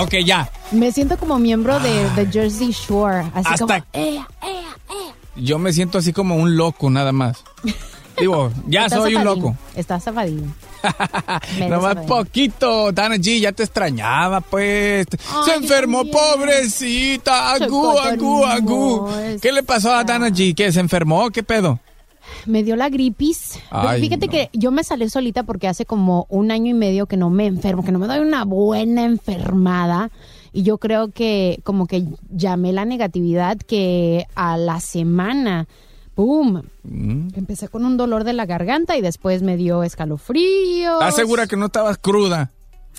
[0.00, 0.50] Ok, ya.
[0.72, 3.30] Me siento como miembro de, de Jersey Shore.
[3.34, 3.74] Así Hasta- como.
[3.92, 5.14] "Ea, ea, ea".
[5.36, 7.44] Yo me siento así como un loco, nada más.
[8.18, 9.56] Digo, ya Estás soy un zafadín, loco.
[9.76, 10.54] Estás zafadín.
[11.68, 12.08] Nomás zafadín.
[12.08, 12.90] poquito.
[12.92, 15.06] Dana G, ya te extrañaba, pues.
[15.44, 17.52] Se Ay, enfermó, pobrecita.
[17.52, 19.08] Agú, agú, agú.
[19.08, 20.54] enfermó, ¿Qué le pasó a Dana G?
[20.56, 20.72] ¿Qué?
[20.72, 21.30] ¿Se enfermó?
[21.30, 21.78] ¿Qué pedo?
[22.46, 23.60] Me dio la gripis.
[23.70, 24.32] Pero fíjate no.
[24.32, 27.46] que yo me salí solita porque hace como un año y medio que no me
[27.46, 30.10] enfermo, que no me doy una buena enfermada.
[30.52, 35.68] Y yo creo que como que llamé la negatividad que a la semana,
[36.14, 36.62] ¡pum!
[36.84, 37.28] Mm.
[37.34, 40.94] Empecé con un dolor de la garganta y después me dio escalofrío.
[40.94, 42.50] ¿Estás segura que no estabas cruda?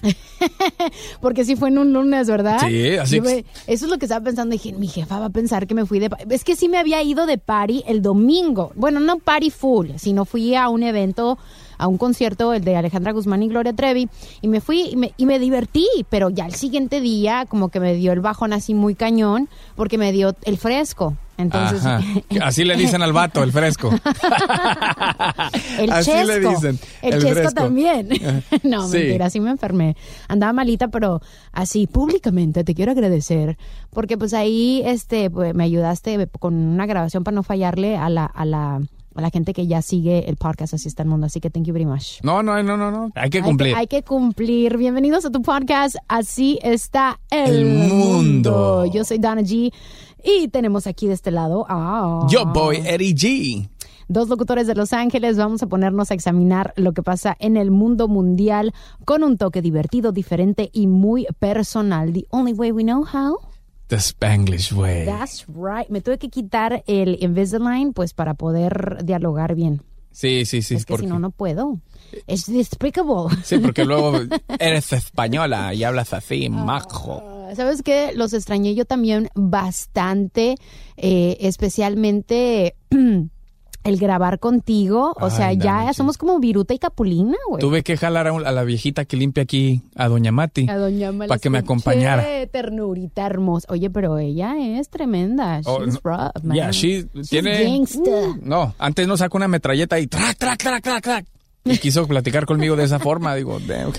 [1.22, 2.60] Porque sí fue en un lunes, ¿verdad?
[2.68, 4.54] Sí, así me- eso es lo que estaba pensando.
[4.54, 6.10] Dije, mi jefa va a pensar que me fui de...
[6.30, 8.72] Es que sí me había ido de party el domingo.
[8.76, 11.38] Bueno, no party full, sino fui a un evento,
[11.80, 14.08] a un concierto, el de Alejandra Guzmán y Gloria Trevi,
[14.42, 17.80] y me fui y me, y me divertí, pero ya el siguiente día como que
[17.80, 21.16] me dio el bajón así muy cañón, porque me dio el fresco.
[21.38, 21.86] Entonces...
[21.86, 22.02] Ajá.
[22.44, 23.90] Así le dicen al vato, el fresco.
[25.80, 26.28] El Así chesco.
[26.28, 27.54] le dicen, El, el chesco fresco.
[27.54, 28.10] también.
[28.64, 28.98] no, Sí.
[28.98, 29.96] mentira, sí me enfermé.
[30.28, 31.22] Andaba malita, pero
[31.54, 33.58] así públicamente te quiero agradecer
[33.90, 38.26] porque pues ahí este pues, me ayudaste con una grabación para no fallarle a la
[38.26, 38.82] a la
[39.20, 41.66] a la gente que ya sigue el podcast Así está el mundo, así que thank
[41.66, 42.22] you very much.
[42.24, 43.12] No, no, no, no, no.
[43.16, 43.76] Hay que cumplir.
[43.76, 44.78] Hay que, hay que cumplir.
[44.78, 45.98] Bienvenidos a tu podcast.
[46.08, 48.86] Así está el, El mundo.
[48.86, 49.72] Yo soy Donna G.
[50.24, 52.28] Y tenemos aquí de este lado a...
[52.30, 53.70] Yo voy Eddie G.
[54.08, 57.70] Dos locutores de Los Ángeles, vamos a ponernos a examinar lo que pasa en el
[57.70, 58.74] mundo mundial
[59.06, 62.12] con un toque divertido, diferente y muy personal.
[62.12, 63.38] The only way we know how.
[63.90, 65.06] The Spanglish way.
[65.06, 65.90] That's right.
[65.90, 69.82] Me tuve que quitar el Invisalign pues para poder dialogar bien.
[70.12, 70.76] Sí, sí, sí.
[70.76, 71.80] es que porque- si no, no puedo.
[72.28, 73.36] Es despicable.
[73.44, 74.14] Sí, porque luego
[74.60, 77.24] eres española y hablas así, majo.
[77.50, 78.12] Ah, ¿Sabes qué?
[78.16, 80.56] Los extrañé yo también bastante,
[80.98, 82.76] eh, especialmente
[83.84, 85.16] el grabar contigo.
[85.20, 87.60] O Ay, sea, ya somos como Viruta y Capulina, güey.
[87.62, 90.70] Tuve que jalar a, un- a la viejita que limpia aquí, a Doña Mati.
[90.70, 92.24] A doña Mala Para que me acompañara.
[92.52, 93.68] ternurita hermosa.
[93.72, 95.62] Oye, pero ella es tremenda.
[95.66, 96.00] Oh, She's no.
[96.04, 96.56] rough, man.
[96.58, 98.02] Yeah, she She's tiene- gangsta.
[98.42, 101.26] No, antes no sacó una metralleta y track, track, track, track, track.
[101.70, 103.36] Y quiso platicar conmigo de esa forma.
[103.36, 103.92] Digo, damn,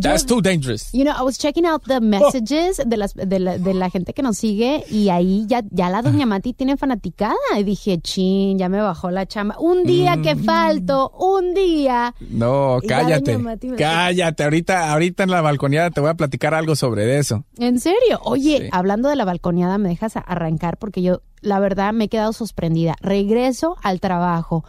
[0.00, 0.90] that's too dangerous.
[0.92, 4.12] You know, I was checking out the messages de, las, de, la, de la gente
[4.12, 7.34] que nos sigue y ahí ya, ya la doña Mati tiene fanaticada.
[7.58, 9.56] Y dije, chin, ya me bajó la chamba.
[9.58, 10.44] Un día que Mm.
[10.44, 12.14] falto, un día.
[12.30, 13.38] No, cállate.
[13.78, 14.44] Cállate.
[14.44, 17.44] Ahorita, ahorita en la balconeada te voy a platicar algo sobre eso.
[17.58, 18.20] ¿En serio?
[18.24, 18.68] Oye, Sí.
[18.72, 22.96] hablando de la balconeada, me dejas arrancar porque yo, la verdad, me he quedado sorprendida.
[23.00, 24.64] Regreso al trabajo.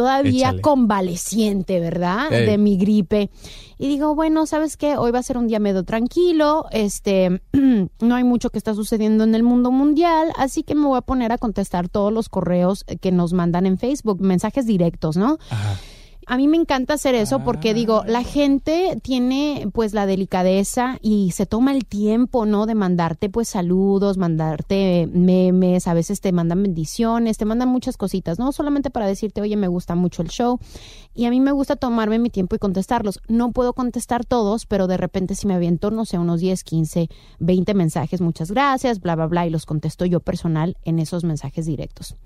[0.00, 0.62] Todavía Échale.
[0.62, 2.30] convaleciente, ¿verdad?
[2.30, 3.30] De mi gripe.
[3.76, 4.96] Y digo, bueno, ¿sabes qué?
[4.96, 7.42] Hoy va a ser un día medio tranquilo, este,
[8.00, 11.02] no hay mucho que está sucediendo en el mundo mundial, así que me voy a
[11.02, 15.38] poner a contestar todos los correos que nos mandan en Facebook, mensajes directos, ¿no?
[16.30, 21.32] A mí me encanta hacer eso porque digo, la gente tiene pues la delicadeza y
[21.32, 22.66] se toma el tiempo, ¿no?
[22.66, 28.38] De mandarte pues saludos, mandarte memes, a veces te mandan bendiciones, te mandan muchas cositas,
[28.38, 28.52] ¿no?
[28.52, 30.60] Solamente para decirte, oye, me gusta mucho el show.
[31.20, 33.20] Y a mí me gusta tomarme mi tiempo y contestarlos.
[33.28, 37.10] No puedo contestar todos, pero de repente si me aviento, no sé, unos 10, 15,
[37.40, 41.66] 20 mensajes, muchas gracias, bla, bla, bla, y los contesto yo personal en esos mensajes
[41.66, 42.16] directos.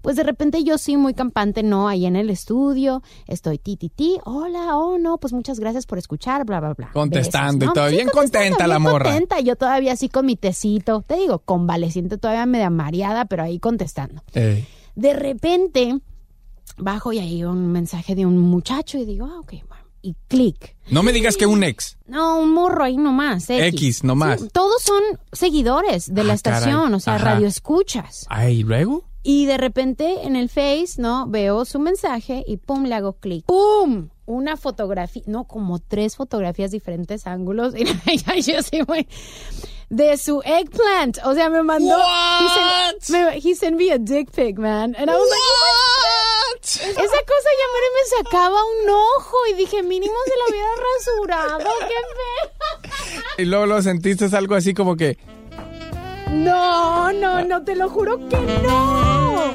[0.00, 1.88] Pues de repente yo sí, muy campante, ¿no?
[1.88, 5.98] Ahí en el estudio, estoy ti, ti, ti, hola, oh, no, pues muchas gracias por
[5.98, 6.90] escuchar, bla, bla, bla.
[6.94, 7.90] Contestando Besos, y todo.
[7.90, 9.10] Bien contenta la morra.
[9.10, 13.58] contenta, yo todavía así con mi tecito, te digo, convaleciente, todavía media mareada, pero ahí
[13.58, 14.22] contestando.
[14.32, 14.66] Ey.
[14.94, 16.00] De repente,
[16.78, 20.76] bajo y hay un mensaje de un muchacho y digo, ah, ok, bueno, y clic.
[20.90, 21.98] No me digas que un ex.
[22.06, 23.50] No, un morro ahí nomás.
[23.50, 24.40] X, X nomás.
[24.40, 25.02] Sí, todos son
[25.32, 26.94] seguidores de la Ah, estación, caray.
[26.94, 27.24] o sea, Ajá.
[27.34, 28.26] radio escuchas.
[28.28, 29.04] Ay, ¿y luego?
[29.24, 31.26] Y de repente en el Face, ¿no?
[31.26, 33.44] Veo su mensaje y pum, le hago clic.
[33.44, 34.08] ¡Pum!
[34.24, 37.74] Una fotografía, no, como tres fotografías, diferentes ángulos.
[38.36, 39.06] Y yo sí, güey.
[39.90, 41.18] De su eggplant.
[41.24, 41.96] O sea, me mandó.
[41.96, 44.94] He sent, me, he sent me a dick pic, man.
[44.96, 46.38] And I was like, my God.
[46.60, 51.70] Esa cosa ya me sacaba un ojo y dije, mínimo se lo hubiera rasurado.
[51.80, 53.22] ¡Qué feo!
[53.38, 55.16] Y luego lo sentiste algo así como que.
[56.30, 59.54] No, no, no, te lo juro que no.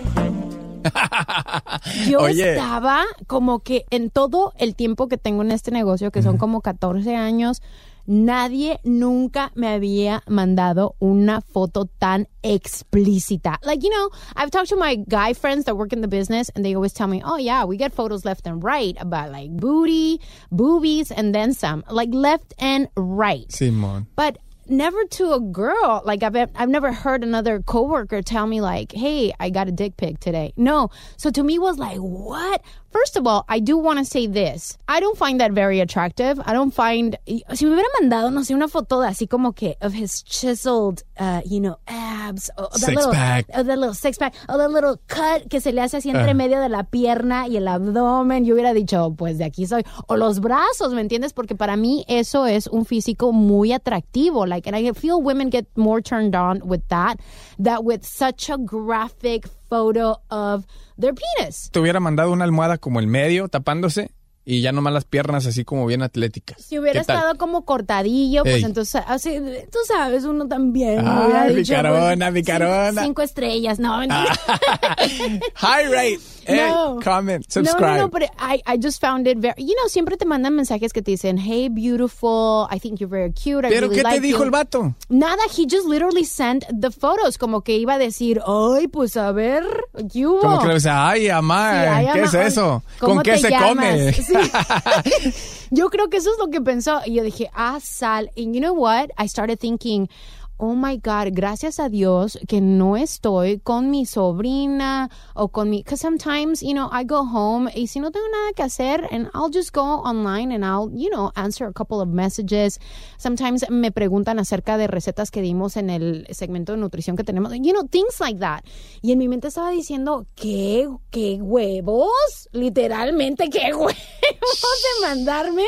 [2.09, 2.53] Yo Oye.
[2.53, 6.61] estaba como que en todo el tiempo que tengo en este negocio, que son como
[6.61, 7.61] 14 años,
[8.07, 13.57] nadie nunca me había mandado una foto tan explícita.
[13.63, 16.65] Like, you know, I've talked to my guy friends that work in the business and
[16.65, 20.19] they always tell me, oh, yeah, we get photos left and right about like booty,
[20.51, 21.83] boobies, and then some.
[21.89, 24.07] Like left and right Simón.
[24.15, 26.01] but never to a girl.
[26.05, 29.97] Like I've I've never heard another coworker tell me like, "Hey, I got a dick
[29.97, 30.89] pic today." No.
[31.17, 32.61] So to me was like, "What?"
[32.93, 34.77] First of all, I do want to say this.
[34.87, 36.39] I don't find that very attractive.
[36.45, 39.75] I don't find si me hubiera mandado no sé una foto de así como que
[39.81, 43.45] of his chiseled, uh, you know, abs, or that Six little, pack.
[43.49, 46.31] or that little six pack, or that little cut que se le hace así entre
[46.31, 46.33] Ah.
[46.35, 48.45] medio de la pierna y el abdomen.
[48.45, 49.83] Yo hubiera dicho, pues de aquí soy.
[50.07, 51.33] O los brazos, ¿me entiendes?
[51.33, 54.45] Porque para mí eso es un físico muy atractivo.
[54.45, 57.17] Like, and I feel women get more turned on with that,
[57.57, 60.65] that with such a graphic photo of
[60.99, 61.69] their penis.
[61.71, 64.11] Te hubiera mandado una almohada como el medio, tapándose,
[64.45, 66.61] y ya nomás las piernas así como bien atléticas.
[66.61, 68.63] Si hubiera estado como cortadillo, pues Ey.
[68.63, 69.39] entonces, así,
[69.71, 70.99] tú sabes, uno también.
[71.07, 72.89] Ay, hubiera dicho, picarona, pues, picarona.
[72.89, 74.35] Cinco, cinco estrellas, no, mentira.
[75.55, 76.19] High rate.
[76.45, 76.99] Hey, No.
[77.01, 77.91] comment, No, subscribe.
[77.91, 80.91] no, no, but I, I just found it very, you know, siempre te mandan mensajes
[80.91, 84.09] que te dicen, hey, beautiful, I think you're very cute, I ¿Pero really qué te
[84.09, 84.93] like dijo you." el vato?
[85.07, 89.31] Nada, he just literally sent the photos, como que iba a decir, ay, pues a
[89.31, 89.63] ver,
[90.11, 90.41] ¿qué hubo?
[90.41, 92.83] Como que le dice, ay, amá, Sí, ¿qué ama, es eso?
[92.99, 93.69] ¿cómo ¿Con qué te se llamas?
[93.69, 94.13] come?
[94.32, 94.32] Sí.
[95.71, 97.01] yo creo que eso es lo que pensó.
[97.05, 98.29] Y yo dije, ah, sal.
[98.37, 99.09] And you know what?
[99.17, 100.09] I started thinking,
[100.57, 105.83] oh my God, gracias a Dios que no estoy con mi sobrina o con mi.
[105.83, 109.29] Because sometimes, you know, I go home y si no tengo nada que hacer, and
[109.33, 112.79] I'll just go online and I'll, you know, answer a couple of messages.
[113.17, 117.51] Sometimes me preguntan acerca de recetas que dimos en el segmento de nutrición que tenemos.
[117.53, 118.63] You know, things like that.
[119.01, 122.49] Y en mi mente estaba diciendo, ¿qué, qué huevos?
[122.51, 125.65] Literalmente, ¿qué huevos de mandarme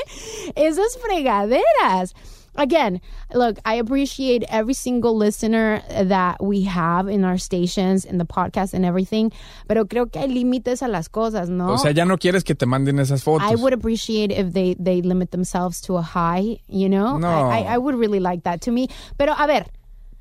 [0.55, 2.13] esas fregaderas?
[2.57, 3.01] Again,
[3.33, 8.73] look, I appreciate every single listener that we have in our stations, in the podcast
[8.73, 9.31] and everything,
[9.67, 11.73] pero creo que hay límites a las cosas, ¿no?
[11.73, 13.49] O sea, ya no quieres que te manden esas fotos.
[13.51, 17.17] I would appreciate if they, they limit themselves to a high, you know?
[17.17, 17.49] No.
[17.51, 18.87] I, I, I would really like that to me.
[19.17, 19.65] Pero a ver,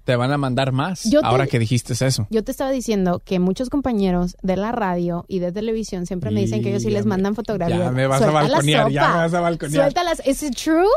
[0.05, 2.26] Te van a mandar más Yo te- ahora que dijiste eso.
[2.29, 6.41] yo te estaba diciendo que muchos compañeros de la radio y de televisión siempre me
[6.43, 7.79] dicen que ellos sí les me- mandan fotografías.
[7.79, 9.83] ya me vas a Suelta balconear, ya me vas a balconear.
[9.85, 10.21] Suéltalas.
[10.26, 10.91] ¿Is it true?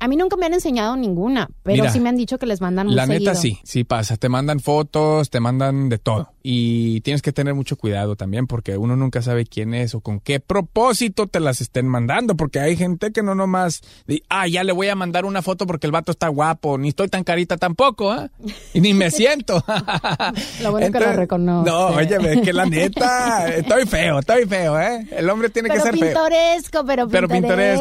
[0.00, 2.60] A mí nunca me han enseñado ninguna, pero Mira, sí me han dicho que les
[2.60, 3.58] mandan muy La neta seguido.
[3.60, 4.16] sí, sí pasa.
[4.16, 6.32] Te mandan fotos, te mandan de todo.
[6.42, 10.18] Y tienes que tener mucho cuidado también porque uno nunca sabe quién es o con
[10.20, 12.34] qué propósito te las estén mandando.
[12.34, 13.82] Porque hay gente que no nomás,
[14.30, 17.08] ah, ya le voy a mandar una foto porque el vato está guapo, ni estoy
[17.08, 18.30] tan carita tampoco, ¿ah?
[18.72, 19.62] Y ni me siento.
[20.62, 21.70] Lo bueno que lo reconoce.
[21.70, 25.06] No, oye, es que la neta, estoy feo, estoy feo, ¿eh?
[25.10, 26.08] El hombre tiene Pero que ser feo.
[26.08, 27.30] pintoresco, pero Pero pintoresco.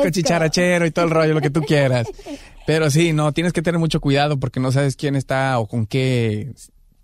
[0.04, 2.09] pintoresco, chicharachero y todo el rollo, lo que tú quieras.
[2.66, 5.86] Pero sí, no, tienes que tener mucho cuidado porque no sabes quién está o con
[5.88, 6.54] qué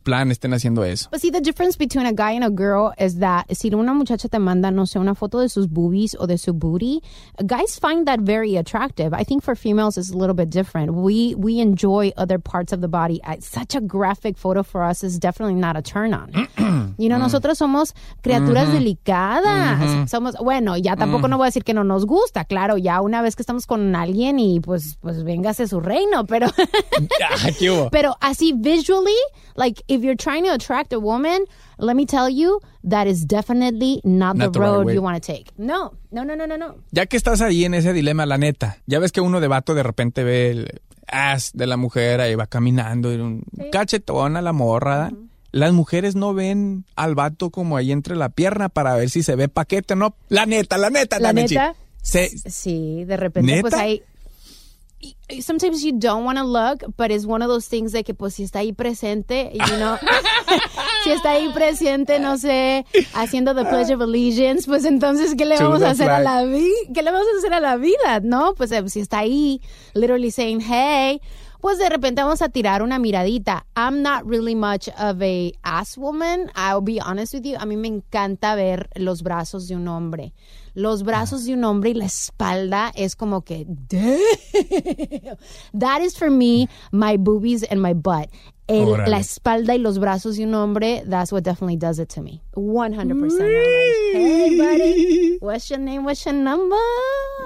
[0.05, 1.09] plan estén haciendo eso.
[1.11, 4.29] But see, the difference between a guy and a girl is that si una muchacha
[4.29, 7.01] te manda, no sé, una foto de sus boobies o de su booty,
[7.45, 9.13] guys find that very attractive.
[9.13, 10.93] I think for females it's a little bit different.
[10.93, 13.19] We we enjoy other parts of the body.
[13.39, 16.31] Such a graphic photo for us is definitely not a turn on.
[16.97, 20.09] you know, nosotros somos criaturas delicadas.
[20.09, 23.21] Somos, bueno, ya tampoco no voy a decir que no nos gusta, claro, ya una
[23.21, 26.47] vez que estamos con alguien y pues pues véngase su reino, pero.
[27.91, 29.15] Pero así visually,
[29.55, 31.45] like if you're trying to attract a woman,
[31.77, 34.93] let me tell you, that is definitely not, Not the the right road way.
[34.95, 35.51] you want to take.
[35.57, 36.75] No, no, no, no, no, no.
[36.91, 39.73] Ya que estás ahí en ese dilema, la neta, ya ves que uno de vato
[39.73, 44.41] de repente ve el ass de la mujer ahí va caminando y un cachetón a
[44.41, 44.97] la morra.
[44.97, 45.11] ¿da?
[45.51, 49.35] Las mujeres no ven al vato como ahí entre la pierna para ver si se
[49.35, 50.15] ve paquete o no.
[50.29, 51.55] La neta, la neta, La Tamenchi.
[51.55, 53.61] neta, Se- sí, de repente ¿Neta?
[53.61, 54.03] pues hay
[55.41, 58.35] sometimes you don't want to look, but it's one of those things de que pues
[58.35, 59.97] si está ahí presente, you know,
[61.03, 65.57] si está ahí presente, no sé, haciendo the pledge of allegiance, pues entonces qué le
[65.57, 66.63] vamos a hacer a la vida?
[66.93, 68.19] ¿Qué le vamos a hacer a la vida?
[68.23, 69.61] No, pues eh, si está ahí
[69.93, 71.21] literally saying, "Hey,
[71.65, 73.65] pues de repente vamos a tirar una miradita.
[73.75, 76.51] I'm not really much of a ass woman.
[76.55, 77.55] I'll be honest with you.
[77.57, 80.35] A mí me encanta ver los brazos de un hombre.
[80.75, 85.37] Los brazos de un hombre y la espalda es como que, damn.
[85.73, 88.29] That is for me, my boobies and my butt.
[88.67, 92.21] El- la espalda y los brazos de un hombre, that's what definitely does it to
[92.21, 92.41] me.
[92.55, 93.11] 100%.
[93.11, 93.39] I'm like,
[94.13, 96.03] hey, buddy, what's your name?
[96.03, 96.75] What's your number?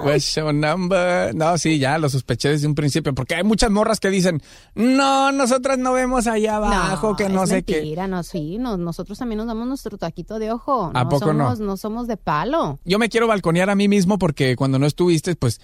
[0.01, 1.33] What's your number?
[1.35, 4.41] No, sí, ya lo sospeché desde un principio, porque hay muchas morras que dicen,
[4.75, 7.77] no, nosotras no vemos allá abajo, que no es sé qué.
[7.77, 10.91] mentira, no, sí, no, nosotros también nos damos nuestro taquito de ojo.
[10.93, 11.53] ¿A no poco no?
[11.55, 11.75] no?
[11.77, 12.79] somos de palo.
[12.85, 15.59] Yo me quiero balconear a mí mismo porque cuando no estuviste, pues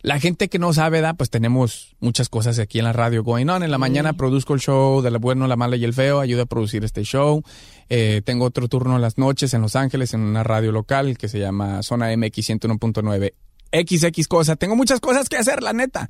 [0.00, 3.48] la gente que no sabe, da, pues tenemos muchas cosas aquí en la radio going
[3.48, 3.62] on.
[3.62, 6.42] En la mañana produzco el show de la bueno, la mala y el feo, ayudo
[6.42, 7.42] a producir este show.
[7.88, 11.28] Eh, tengo otro turno en las noches en Los Ángeles en una radio local que
[11.28, 13.32] se llama Zona MX 101.9.
[13.70, 14.56] XX cosa.
[14.56, 16.08] Tengo muchas cosas que hacer, la neta.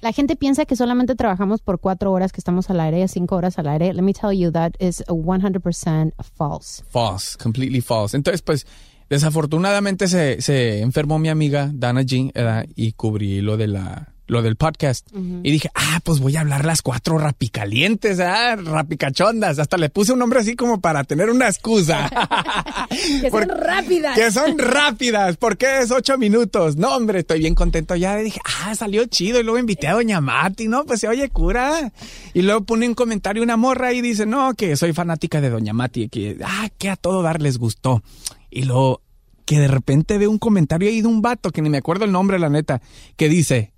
[0.00, 3.58] La gente piensa que solamente trabajamos por cuatro horas que estamos al aire, cinco horas
[3.58, 3.94] al aire.
[3.94, 6.82] Let me tell you, that is 100% false.
[6.90, 8.16] False, completely false.
[8.16, 8.66] Entonces, pues,
[9.10, 12.66] desafortunadamente se, se enfermó mi amiga Dana G ¿verdad?
[12.76, 15.08] y cubrí lo de la lo del podcast.
[15.12, 19.58] Y dije, ah, pues voy a hablar las cuatro rapicalientes, ah, rapicachondas.
[19.58, 22.08] Hasta le puse un nombre así como para tener una excusa.
[23.22, 24.16] Que Por- son rápidas.
[24.16, 25.36] que son rápidas.
[25.36, 26.76] ¿Por qué es ocho minutos?
[26.76, 28.16] No, hombre, estoy bien contento ya.
[28.16, 29.40] Dije, ah, salió chido.
[29.40, 30.84] Y luego invité a Doña Mati, ¿no?
[30.86, 31.92] Pues se oye cura.
[32.32, 35.72] Y luego pone un comentario una morra y dice, no, que soy fanática de Doña
[35.72, 36.08] Mati.
[36.08, 38.02] Que, ah, que a todo dar les gustó.
[38.50, 39.02] Y luego,
[39.44, 42.12] que de repente ve un comentario ahí de un vato, que ni me acuerdo el
[42.12, 42.80] nombre, la neta,
[43.16, 43.72] que dice,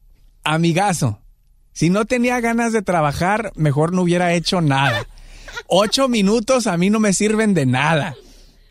[0.44, 1.20] amigazo,
[1.72, 5.06] si no tenía ganas de trabajar, mejor no hubiera hecho nada.
[5.66, 8.16] Ocho minutos a mí no me sirven de nada.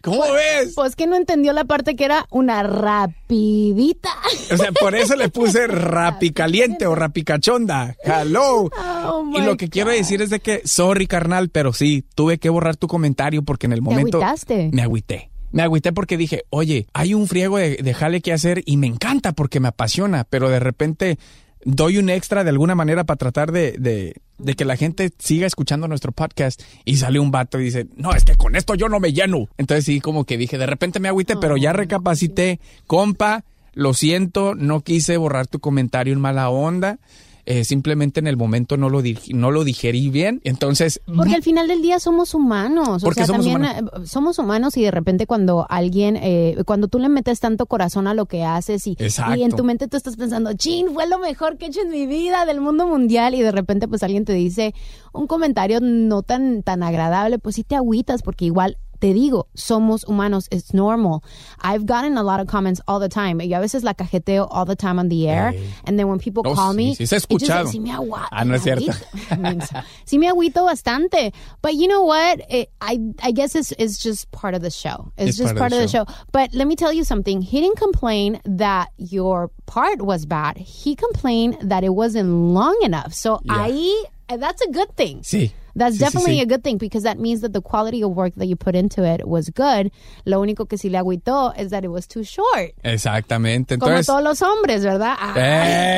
[0.02, 0.74] ¿Cómo ves?
[0.76, 4.10] Pues que no entendió la parte que era una rapidita.
[4.52, 7.96] O sea, por eso le puse rapicaliente o rapicachonda.
[8.04, 8.70] Hello.
[9.06, 12.50] Oh, y lo que quiero decir es de que, sorry carnal, pero sí, tuve que
[12.50, 14.18] borrar tu comentario porque en el momento...
[14.18, 14.72] agüitaste?
[14.74, 15.30] Me agüité.
[15.52, 18.88] Me agüité porque dije, oye, hay un friego de, de jale que hacer y me
[18.88, 21.18] encanta porque me apasiona, pero de repente
[21.64, 25.48] doy un extra de alguna manera para tratar de, de, de que la gente siga
[25.48, 28.90] escuchando nuestro podcast y sale un vato y dice, no, es que con esto yo
[28.90, 29.48] no me lleno.
[29.58, 33.44] Entonces sí, como que dije, de repente me agüité, pero ya recapacité, compa,
[33.74, 37.00] lo siento, no quise borrar tu comentario en mala onda.
[37.46, 39.02] Eh, simplemente en el momento no lo,
[39.34, 40.42] no lo digerí bien.
[40.44, 43.04] Entonces, Porque al final del día somos humanos.
[43.04, 46.88] Porque o sea, somos también eh, somos humanos y de repente cuando alguien, eh, cuando
[46.88, 50.16] tú le metes tanto corazón a lo que haces y en tu mente tú estás
[50.16, 53.42] pensando, chin, fue lo mejor que he hecho en mi vida del mundo mundial y
[53.42, 54.74] de repente pues alguien te dice
[55.14, 60.06] un comentario no tan, tan agradable, pues sí te agüitas porque igual te digo, somos
[60.06, 61.24] humanos, it's normal.
[61.62, 63.42] I've gotten a lot of comments all the time.
[63.42, 65.50] Yo a veces la cajeteo all the time on the air.
[65.56, 65.68] Ey.
[65.86, 67.68] And then when people No, call sí, me, sí se ha just- escuchado.
[67.68, 68.94] sí me agua- Ah, no es cierto.
[70.06, 71.34] sí me agüito bastante.
[71.62, 72.42] But you know what?
[72.50, 75.12] It, I I guess it's, it's just part of the show.
[75.18, 76.06] It's, It's just part part, of of the the show.
[76.32, 77.42] But let me tell you something.
[77.42, 80.58] He didn't complain that your part was bad.
[80.58, 83.14] He complained that it wasn't long enough.
[83.14, 83.68] So Yeah.
[83.68, 83.92] ahí,
[84.40, 85.22] that's a good thing.
[85.24, 85.52] sí.
[85.76, 86.42] That's Sí, sí, definitely sí.
[86.42, 89.04] a good thing because that means that the quality of work that you put into
[89.04, 89.92] it was good.
[90.26, 92.74] Lo único que sí le agüitó is that it was too short.
[92.84, 93.78] Exactamente.
[93.78, 95.16] Como Entonces, todos los hombres, ¿verdad?
[95.20, 95.34] Ah,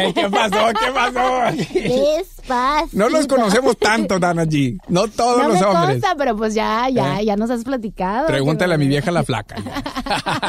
[0.05, 0.13] ¡Ey!
[0.13, 0.73] ¿Qué pasó?
[0.73, 1.55] ¿Qué pasó?
[2.47, 2.97] Despacito.
[2.97, 4.77] No los conocemos tanto, Dana G.
[4.89, 6.01] No todos no los me hombres.
[6.01, 7.25] consta, pero pues ya, ya, ¿Eh?
[7.25, 8.27] ya nos has platicado.
[8.27, 9.55] Pregúntale a mi vieja la flaca.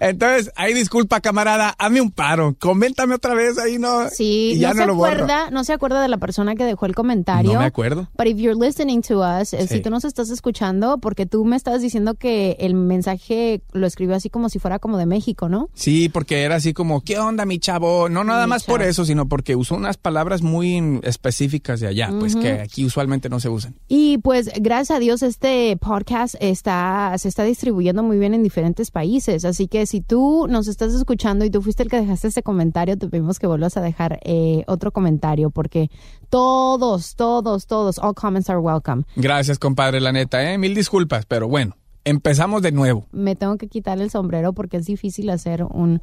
[0.00, 2.56] Entonces, ahí disculpa, camarada, hazme un paro.
[2.58, 4.08] Coméntame otra vez ahí, ¿no?
[4.10, 5.12] Sí, y ya no, no, se lo borro.
[5.12, 7.52] acuerda, no se acuerda de la persona que dejó el comentario.
[7.52, 8.08] No me acuerdo.
[8.16, 9.76] But if you're listening to us, eh, Sí.
[9.76, 14.14] si tú nos estás escuchando, porque tú me estás diciendo que el mensaje lo escribió
[14.16, 15.68] así como si fuera como de México, ¿no?
[15.74, 18.08] Sí, porque era así como, ¿qué onda, mi chavo?
[18.08, 22.10] No nada Mi más por eso, sino porque usó unas palabras muy específicas de allá,
[22.18, 23.74] pues que aquí usualmente no se usan.
[23.88, 28.90] Y pues gracias a Dios este podcast está se está distribuyendo muy bien en diferentes
[28.90, 32.42] países, así que si tú nos estás escuchando y tú fuiste el que dejaste este
[32.42, 35.90] comentario, te pedimos que vuelvas a dejar eh, otro comentario porque
[36.30, 39.04] todos, todos, todos, all comments are welcome.
[39.16, 40.58] Gracias, compadre, la neta, ¿eh?
[40.58, 43.06] Mil disculpas, pero bueno, empezamos de nuevo.
[43.12, 46.00] Me tengo que quitar el sombrero porque es difícil hacer un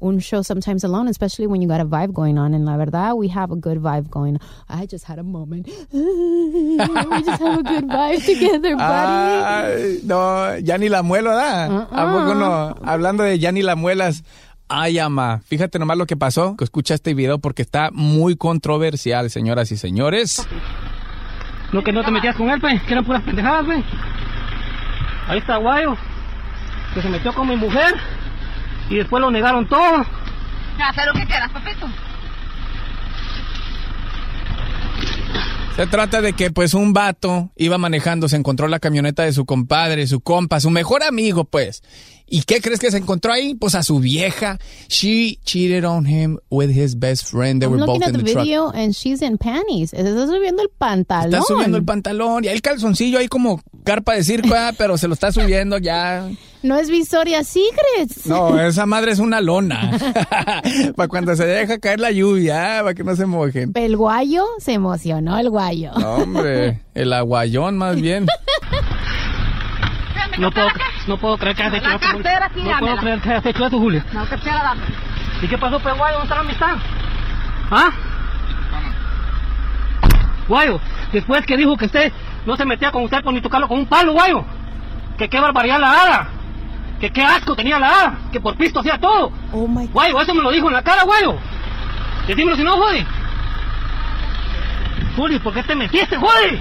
[0.00, 2.54] un show sometimes alone, especially when you got a vibe going on.
[2.54, 4.38] And la verdad, we have a good vibe going.
[4.68, 5.68] I just had a moment.
[5.92, 8.80] we just have a good vibe together, buddy.
[8.80, 11.68] Ay, no, ya ni la muelo, ¿da?
[11.68, 11.94] Uh-uh.
[11.94, 12.74] ¿A poco no?
[12.82, 14.24] Hablando de ya ni la muelas.
[14.68, 19.28] Ay, ama, fíjate nomás lo que pasó, que escucha este video porque está muy controversial,
[19.28, 20.46] señoras y señores.
[21.72, 23.84] No que no te metías con él, pues, que eran puras pendejadas, pues.
[25.30, 25.96] Ahí está Guayo,
[26.92, 27.94] que se metió con mi mujer
[28.88, 30.04] y después lo negaron todo.
[30.84, 31.86] ¿Hacer lo que quieras, papito?
[35.76, 39.46] Se trata de que pues un vato iba manejando, se encontró la camioneta de su
[39.46, 41.84] compadre, su compa, su mejor amigo pues.
[42.32, 43.54] ¿Y qué crees que se encontró ahí?
[43.56, 44.58] Pues a su vieja.
[44.88, 47.60] She cheated on him with his best friend.
[47.60, 48.44] They I'm were looking both at in the the truck.
[48.44, 49.92] video and she's in panties.
[49.92, 51.34] Está subiendo el pantalón.
[51.34, 54.96] Está subiendo el pantalón y hay el calzoncillo ahí como carpa de circo, ah, pero
[54.96, 56.30] se lo está subiendo ya.
[56.62, 58.26] No es Victoria's Secrets.
[58.26, 59.90] No, esa madre es una lona.
[60.94, 63.72] para cuando se deja caer la lluvia, ah, para que no se mojen.
[63.74, 65.90] El guayo se emocionó, el guayo.
[65.98, 68.26] No, hombre, el aguayón más bien.
[70.38, 70.68] No puedo,
[71.06, 71.98] no puedo creer que hayas hecho eso.
[71.98, 72.22] Julio.
[72.22, 74.04] cartera, No puedo creer que hayas hecho eso, Julio.
[74.12, 74.82] No, que sea dame.
[75.42, 76.18] ¿Y qué pasó, pues, Guayo?
[76.18, 76.76] ¿Dónde está la amistad?
[77.70, 77.90] ¿Ah?
[80.48, 80.80] Guayo,
[81.12, 82.12] después que dijo que usted
[82.44, 84.44] no se metía con usted por ni tocarlo con un palo, Guayo.
[85.16, 86.28] Que qué barbaridad la hada.
[87.00, 88.18] Que qué asco tenía la hada.
[88.32, 89.32] Que por pisto hacía todo.
[89.52, 91.36] Oh my Guayo, eso me lo dijo en la cara, Guayo.
[92.26, 93.06] Decímelo si no, Jody.
[95.16, 96.58] Juli, ¿por qué te metiste, Jody?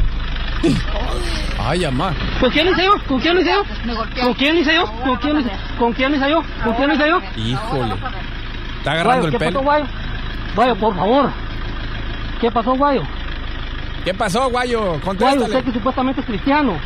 [1.60, 2.14] Ay, amá.
[2.40, 2.94] ¿Con quién hice yo?
[3.08, 3.64] ¿Con quién hice yo?
[3.86, 4.22] Me golpeaste.
[4.24, 4.86] ¿Con quién hice yo?
[4.86, 6.42] ¿Con quién hice, ¿Con quién hice yo?
[6.64, 7.20] ¿Con quién hice yo?
[7.38, 7.96] Híjole.
[8.78, 9.52] Está agarrando el ¿qué pelo.
[9.60, 9.86] pasó, Guayo?
[10.56, 11.32] Guayo, por favor.
[12.42, 13.04] ¿Qué pasó, Guayo?
[14.06, 14.80] ¿Qué pasó, guayo?
[14.82, 15.44] Guayo, Contéstale.
[15.44, 16.80] usted que supuestamente es cristiano.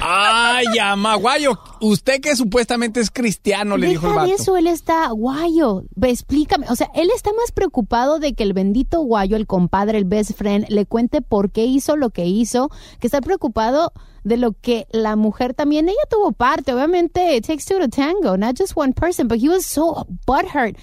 [0.00, 1.58] Ay, ama, guayo.
[1.80, 4.34] Usted que supuestamente es cristiano, le dijo el Deja vato.
[4.34, 5.84] eso, él está guayo.
[6.00, 6.66] Explícame.
[6.70, 10.32] O sea, él está más preocupado de que el bendito guayo, el compadre, el best
[10.34, 13.92] friend, le cuente por qué hizo lo que hizo, que está preocupado
[14.24, 16.72] de lo que la mujer también, ella tuvo parte.
[16.74, 20.76] Obviamente, it takes two to tango, not just one person, but he was so butthurt.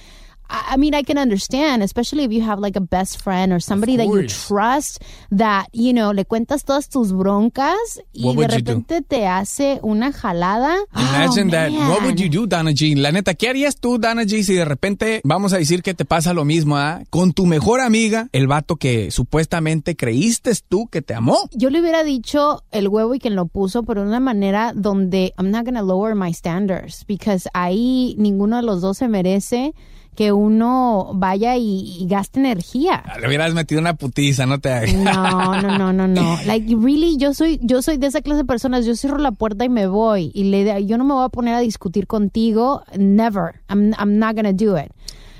[0.49, 3.59] I I mean, I can understand, especially if you have like a best friend or
[3.61, 7.75] somebody that you trust, that, you know, le cuentas todas tus broncas
[8.13, 8.71] y What de would you do?
[8.73, 10.75] repente te hace una jalada.
[10.95, 11.71] Imagine Oh, that.
[11.71, 12.95] What would you do, Dana G?
[12.97, 16.03] La neta, ¿qué harías tú, Dana G, si de repente vamos a decir que te
[16.05, 17.01] pasa lo mismo, ah?
[17.09, 21.37] Con tu mejor amiga, el vato que supuestamente creíste tú que te amó.
[21.53, 25.33] Yo le hubiera dicho el huevo y quien lo puso, pero de una manera donde
[25.37, 29.73] I'm not gonna lower my standards, because ahí ninguno de los dos se merece
[30.15, 33.03] que uno vaya y, y gaste energía.
[33.19, 34.93] Le hubieras metido una putiza, no te hagas.
[34.93, 36.39] No, no, no, no, no.
[36.45, 38.85] Like really, yo soy, yo soy de esa clase de personas.
[38.85, 41.53] Yo cierro la puerta y me voy y le, yo no me voy a poner
[41.55, 42.83] a discutir contigo.
[42.97, 43.61] Never.
[43.69, 44.91] I'm, I'm not gonna do it.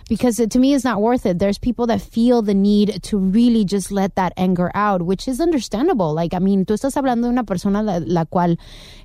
[0.07, 1.39] Because uh, to me, it's not worth it.
[1.39, 5.41] There's people that feel the need to really just let that anger out, which is
[5.41, 6.13] understandable.
[6.13, 8.57] Like, I mean, tú estás hablando de una persona la, la cual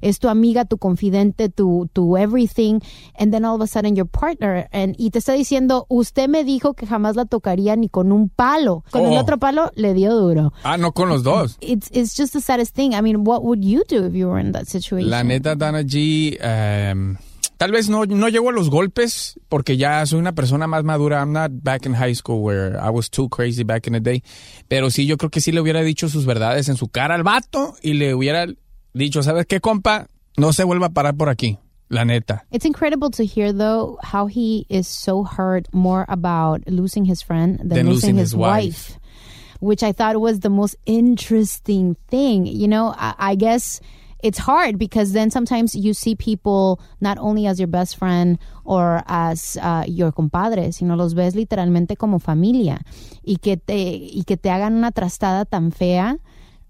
[0.03, 2.83] es tu amiga, tu confidente, tu, tu everything,
[3.19, 6.45] and then all of a sudden your partner, and, y te está diciendo, usted me
[6.45, 8.85] dijo que jamás la tocaría ni con un palo.
[8.91, 9.21] Con el Oh.
[9.21, 10.53] otro palo le dio duro.
[10.65, 11.57] Ah, no con los dos.
[11.63, 12.95] It's, it's just the saddest thing.
[12.95, 15.09] I mean, what would you do if you were in that situation?
[15.11, 17.17] La neta, Dana G, em,
[17.61, 21.20] tal vez no, no llego a los golpes porque ya soy una persona más madura.
[21.20, 24.23] I'm not back in high school where I was too crazy back in the day.
[24.66, 27.23] Pero sí, yo creo que sí le hubiera dicho sus verdades en su cara al
[27.23, 28.46] vato y le hubiera
[28.94, 30.07] dicho, ¿sabes qué, compa?
[30.38, 31.59] No se vuelva a parar por aquí.
[31.90, 32.46] La neta.
[32.51, 37.59] It's incredible to hear, though, how he is so hurt more about losing his friend
[37.59, 38.90] than, Than losing, losing his, his wife.
[38.90, 38.96] wife.
[39.61, 42.46] which I thought was the most interesting thing.
[42.46, 43.81] You know, I, I guess
[44.22, 49.02] it's hard because then sometimes you see people not only as your best friend or
[49.06, 52.80] as uh, your compadre, sino los ves literalmente como familia
[53.22, 56.18] y que te y que te hagan una trastada tan fea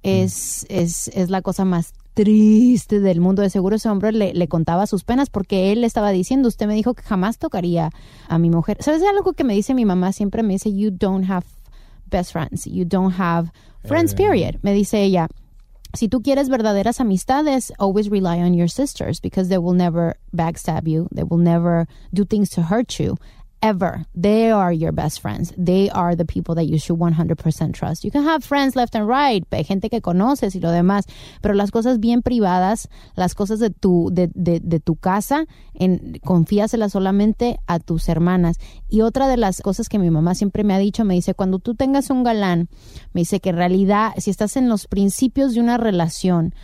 [0.03, 3.43] es es es la cosa más triste del mundo.
[3.43, 6.67] De seguro ese hombre le, le, contaba sus penas porque él le estaba diciendo, usted
[6.67, 7.91] me dijo que jamás tocaría
[8.29, 8.79] a mi mujer.
[8.81, 10.13] ¿Sabes algo que me dice mi mamá?
[10.13, 11.47] Siempre me dice, you don't have
[12.11, 13.51] best friends, you don't have
[13.85, 14.57] friends, period.
[14.63, 15.29] Me dice ella,
[15.95, 20.87] si tú quieres verdaderas amistades, always rely on your sisters because they will never backstab
[20.87, 21.09] you.
[21.11, 23.17] They will never do things to hurt you.
[23.63, 24.07] Ever.
[24.15, 25.53] They are your best friends.
[25.57, 28.05] They are the people that you should 100% trust.
[28.05, 31.05] You can have friends left and right, gente que conoces y lo demás,
[31.43, 35.45] pero las cosas bien privadas, las cosas de tu, de, de, de tu casa,
[35.75, 38.57] en, confíaselas solamente a tus hermanas.
[38.89, 41.59] Y otra de las cosas que mi mamá siempre me ha dicho, me dice, cuando
[41.59, 42.69] tú tengas un galán,
[43.13, 46.55] me dice que en realidad, si estás en los principios de una relación,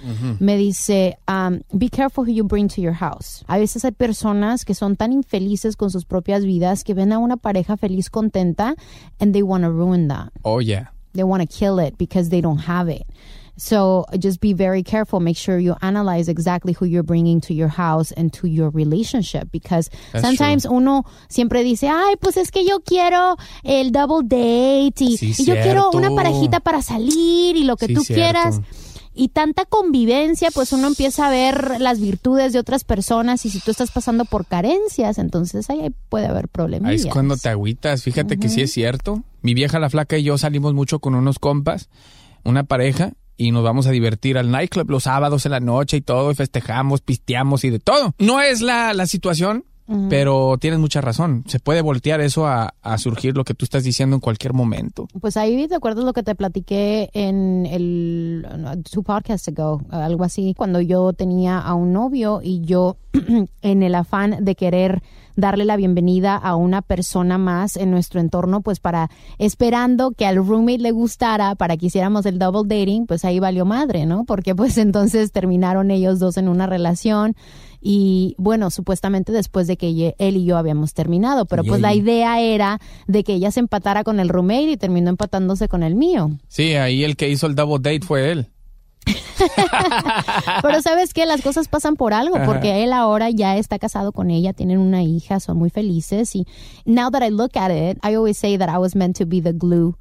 [0.40, 3.44] me dice, um, be careful who you bring to your house.
[3.46, 7.18] A veces hay personas que son tan infelices con sus propias vidas que ven a
[7.18, 8.74] una pareja feliz, contenta,
[9.20, 10.30] and they want to ruin that.
[10.44, 10.86] Oh, yeah.
[11.12, 13.02] They want to kill it because they don't have it.
[13.58, 15.18] So just be very careful.
[15.18, 19.48] Make sure you analyze exactly who you're bringing to your house and to your relationship
[19.50, 20.76] because That's sometimes true.
[20.76, 25.44] uno siempre dice, ay, pues es que yo quiero el double date y, Sí, y
[25.46, 28.22] yo quiero una parejita para salir y lo que Sí, tú cierto.
[28.22, 28.60] quieras.
[29.18, 33.60] Y tanta convivencia, pues uno empieza a ver las virtudes de otras personas y si
[33.60, 36.90] tú estás pasando por carencias, entonces ahí puede haber problemas.
[36.90, 38.02] Ahí es cuando te agüitas.
[38.02, 39.24] Fíjate que sí es cierto.
[39.40, 41.88] Mi vieja la flaca y yo salimos mucho con unos compas,
[42.44, 46.00] una pareja, y nos vamos a divertir al nightclub los sábados en la noche y
[46.02, 48.14] todo, y festejamos, pisteamos y de todo.
[48.18, 49.64] No es la, la situación,
[50.08, 51.44] Pero tienes mucha razón.
[51.46, 55.06] Se puede voltear eso a, a surgir lo que tú estás diciendo en cualquier momento.
[55.20, 58.46] Pues ahí te acuerdas lo que te platiqué en el
[58.90, 62.96] two podcasts ago, algo así, cuando yo tenía a un novio y yo
[63.62, 65.02] en el afán de querer
[65.36, 70.36] darle la bienvenida a una persona más en nuestro entorno, pues para esperando que al
[70.36, 74.24] roommate le gustara para que hiciéramos el double dating, pues ahí valió madre, ¿no?
[74.24, 77.36] Porque pues entonces terminaron ellos dos en una relación
[77.80, 82.40] y bueno, supuestamente después de que él y yo habíamos terminado, pero pues la idea
[82.40, 86.30] era de que ella se empatara con el roommate y terminó empatándose con el mío.
[86.48, 88.48] Sí, ahí el que hizo el double date fue él.
[90.62, 92.46] Pero sabes que las cosas pasan por algo, Ajá.
[92.46, 96.46] porque él ahora ya está casado con ella, tienen una hija, son muy felices y
[96.84, 99.40] now that I look at it, I always say that I was meant to be
[99.40, 99.96] the glue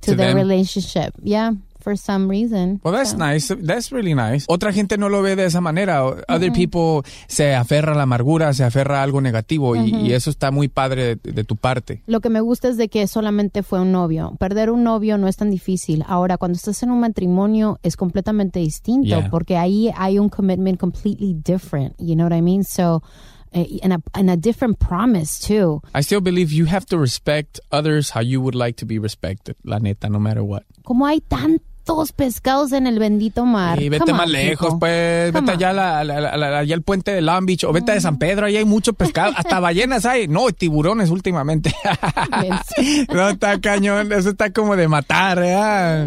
[0.00, 0.36] to, To their them.
[0.36, 1.12] relationship.
[1.22, 2.80] Yeah, for some reason.
[2.84, 3.48] Well, that's nice.
[3.48, 4.44] That's really nice.
[4.48, 6.04] Otra gente no lo ve de esa manera.
[6.28, 10.06] Other people se aferra a la amargura, se aferra a algo negativo y, Ujú.
[10.06, 12.02] y eso está muy padre de, de tu parte.
[12.06, 14.36] Lo que me gusta es de que solamente fue un novio.
[14.38, 16.04] Perder un novio no es tan difícil.
[16.06, 19.30] Ahora, cuando estás en un matrimonio es completamente distinto Yeah.
[19.30, 21.94] porque ahí hay un commitment completely different.
[21.98, 22.64] You know what I mean?
[22.64, 23.02] So,
[23.52, 25.80] eh, and, a, and a different promise too.
[25.94, 29.56] I still believe you have to respect others how you would like to be respected.
[29.64, 30.62] La neta, no matter what.
[30.84, 31.20] Como hay
[31.90, 33.80] tantos pescados en el bendito mar.
[33.82, 35.32] Y vete Come más on, lejos, pues.
[35.32, 37.72] Come Vete allá, a la- la- la- la- allá al puente de Long Beach o
[37.72, 38.46] vete de San Pedro.
[38.46, 39.32] Ahí hay mucho pescado.
[39.36, 40.28] Hasta ballenas hay.
[40.28, 41.74] No, tiburones últimamente.
[43.12, 44.12] no, está cañón.
[44.12, 46.06] Eso está como de matar, ¿eh?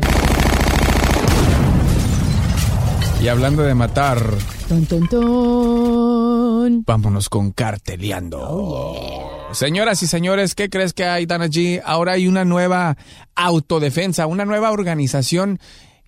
[3.21, 4.19] Y hablando de matar,
[4.67, 6.83] Tun, tun, tun.
[6.85, 8.39] vámonos con carteleando.
[9.53, 11.79] Señoras y señores, ¿qué crees que hay, Dana G?
[11.85, 12.97] Ahora hay una nueva
[13.35, 15.59] autodefensa, una nueva organización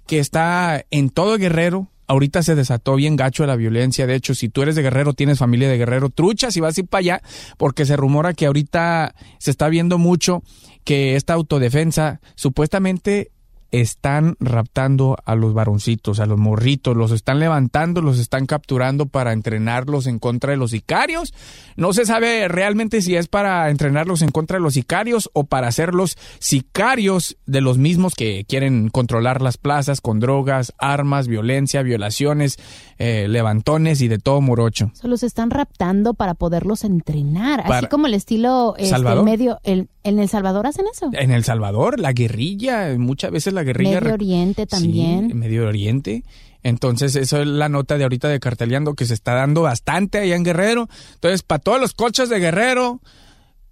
[0.08, 1.88] que está en todo Guerrero.
[2.08, 4.08] Ahorita se desató bien gacho la violencia.
[4.08, 6.82] De hecho, si tú eres de Guerrero, tienes familia de Guerrero, truchas y vas a
[6.82, 7.22] ir para allá,
[7.58, 10.42] porque se rumora que ahorita se está viendo mucho
[10.84, 13.32] que esta autodefensa supuestamente
[13.82, 19.34] están raptando a los varoncitos, a los morritos, los están levantando, los están capturando para
[19.34, 21.34] entrenarlos en contra de los sicarios.
[21.76, 25.68] No se sabe realmente si es para entrenarlos en contra de los sicarios o para
[25.68, 32.58] hacerlos sicarios de los mismos que quieren controlar las plazas con drogas, armas, violencia, violaciones,
[32.98, 34.92] eh, levantones y de todo morocho.
[34.94, 37.64] Se los están raptando para poderlos entrenar.
[37.66, 39.26] Así como el estilo este, ¿Salvador?
[39.26, 39.60] medio.
[39.64, 41.10] El, ¿En El Salvador hacen eso?
[41.14, 44.00] En El Salvador, la guerrilla, muchas veces la guerrilla...
[44.00, 45.30] Medio Oriente también.
[45.30, 46.24] Sí, Medio Oriente.
[46.64, 50.36] Entonces, eso es la nota de ahorita de Carteleando que se está dando bastante allá
[50.36, 50.90] en Guerrero.
[51.14, 53.02] Entonces, para todos los coches de Guerrero,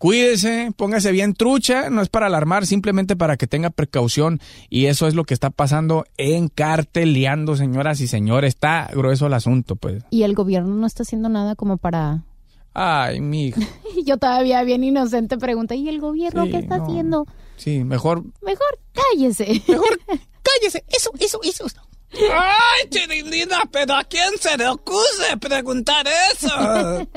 [0.03, 4.41] cuídese, póngase bien trucha, no es para alarmar, simplemente para que tenga precaución.
[4.69, 8.49] Y eso es lo que está pasando en Carteleando, señoras y señores.
[8.49, 10.03] Está grueso el asunto, pues.
[10.09, 12.25] Y el gobierno no está haciendo nada como para.
[12.73, 13.53] Ay, mi
[14.05, 16.83] yo todavía bien inocente pregunta, ¿y el gobierno Sí, qué está no.
[16.83, 17.27] haciendo?
[17.55, 19.61] Sí, mejor Mejor cállese.
[19.69, 19.99] Mejor
[20.43, 20.83] cállese.
[20.89, 21.65] Eso, eso, eso.
[22.11, 26.49] Ay, chirinina, pero ¿a quién se le ocurre preguntar eso?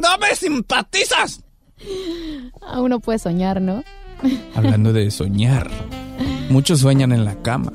[0.00, 1.40] No me simpatizas.
[2.66, 3.82] A uno puede soñar, ¿no?
[4.54, 5.70] Hablando de soñar,
[6.50, 7.72] muchos sueñan en la cama.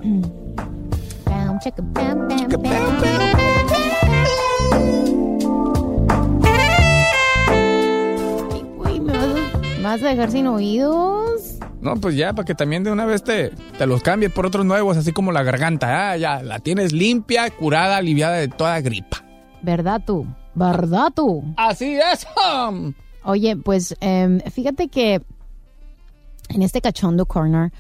[8.78, 11.58] Güey, ¿me vas a- me vas a dejar sin oídos?
[11.82, 14.66] No, pues ya, para que también de una vez te, te los cambie por otros
[14.66, 16.12] nuevos, así como la garganta.
[16.12, 19.24] Ah, ya, la tienes limpia, curada, aliviada de toda gripa.
[19.62, 20.26] ¿Verdad tú?
[20.56, 21.44] ¿Verdad tú?
[21.56, 22.28] Así es.
[23.26, 25.20] Oye, pues em, fíjate que
[26.50, 27.72] en este cachondo corner,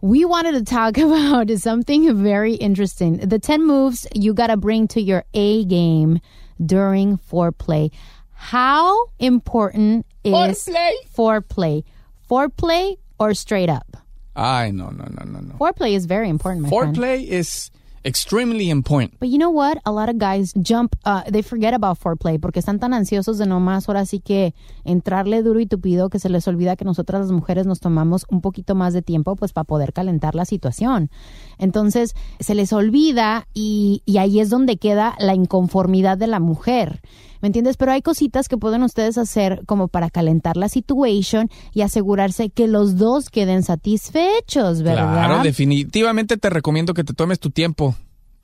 [0.00, 3.18] we wanted to talk about something very interesting.
[3.18, 6.20] The 10 moves you gotta bring to your A game
[6.64, 7.90] during foreplay.
[8.32, 10.92] How important is Foreplay.
[11.14, 11.84] foreplay?
[12.28, 13.96] Foreplay or straight up?
[14.36, 15.54] Ay, no, no, no, no, no.
[15.54, 16.96] Foreplay is very important, my friend.
[16.96, 17.70] Foreplay is
[18.04, 19.18] extremely important.
[19.18, 19.78] But you know what?
[19.84, 23.46] A lot of guys jump, uh, they forget about foreplay porque están tan ansiosos de
[23.46, 27.32] nomás ahora sí que entrarle duro y tupido que se les olvida que nosotras las
[27.32, 31.10] mujeres nos tomamos un poquito más de tiempo pues para poder calentar la situación.
[31.58, 37.00] Entonces se les olvida y, y ahí es donde queda la inconformidad de la mujer.
[37.40, 37.76] ¿Me entiendes?
[37.76, 42.66] Pero hay cositas que pueden ustedes hacer como para calentar la situation y asegurarse que
[42.68, 45.12] los dos queden satisfechos, ¿verdad?
[45.26, 47.94] Claro, definitivamente te recomiendo que te tomes tu tiempo.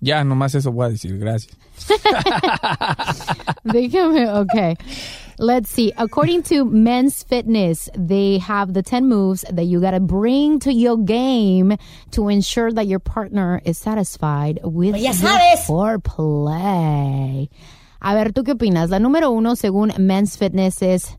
[0.00, 1.56] Ya, nomás eso voy a decir, gracias.
[3.64, 4.74] Déjame, okay.
[5.38, 5.92] Let's see.
[5.96, 10.72] According to Men's Fitness, they have the 10 moves that you got to bring to
[10.72, 11.76] your game
[12.12, 15.66] to ensure that your partner is satisfied with Pues ya your sabes.
[15.66, 17.48] foreplay.
[18.00, 18.90] A ver, ¿tú qué opinas?
[18.90, 21.18] La número uno, según Men's Fitness, es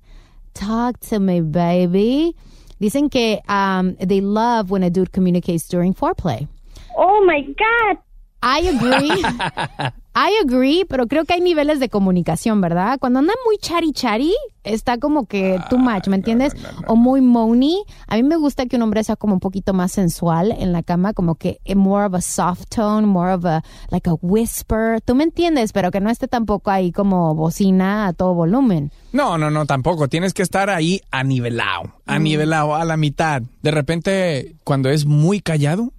[0.54, 2.36] Talk to me, baby.
[2.80, 6.48] Dicen que um, they love when a dude communicates during foreplay.
[6.96, 7.98] Oh my God.
[8.42, 9.92] I agree.
[10.20, 12.98] I agree, pero creo que hay niveles de comunicación, ¿verdad?
[13.00, 16.54] Cuando anda muy chari chari, está como que too much, ¿me entiendes?
[16.88, 17.84] O muy moany.
[18.08, 20.82] A mí me gusta que un hombre sea como un poquito más sensual en la
[20.82, 25.02] cama, como que eh, more of a soft tone, more of a like a whisper.
[25.02, 25.72] ¿Tú me entiendes?
[25.72, 28.92] Pero que no esté tampoco ahí como bocina a todo volumen.
[29.12, 30.08] No, no, no, tampoco.
[30.08, 33.44] Tienes que estar ahí anivelado, anivelado, a la mitad.
[33.62, 35.94] De repente, cuando es muy callado,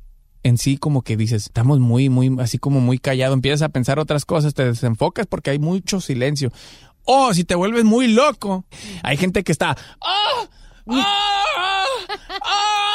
[0.48, 3.98] en sí como que dices, estamos muy, muy, así como muy callado, empiezas a pensar
[3.98, 6.50] otras cosas, te desenfocas porque hay mucho silencio.
[7.04, 8.64] O si te vuelves muy loco,
[9.02, 9.76] hay gente que está.
[10.00, 10.46] ¡ah!
[10.90, 11.84] ¡ah!
[12.42, 12.88] ¡ah!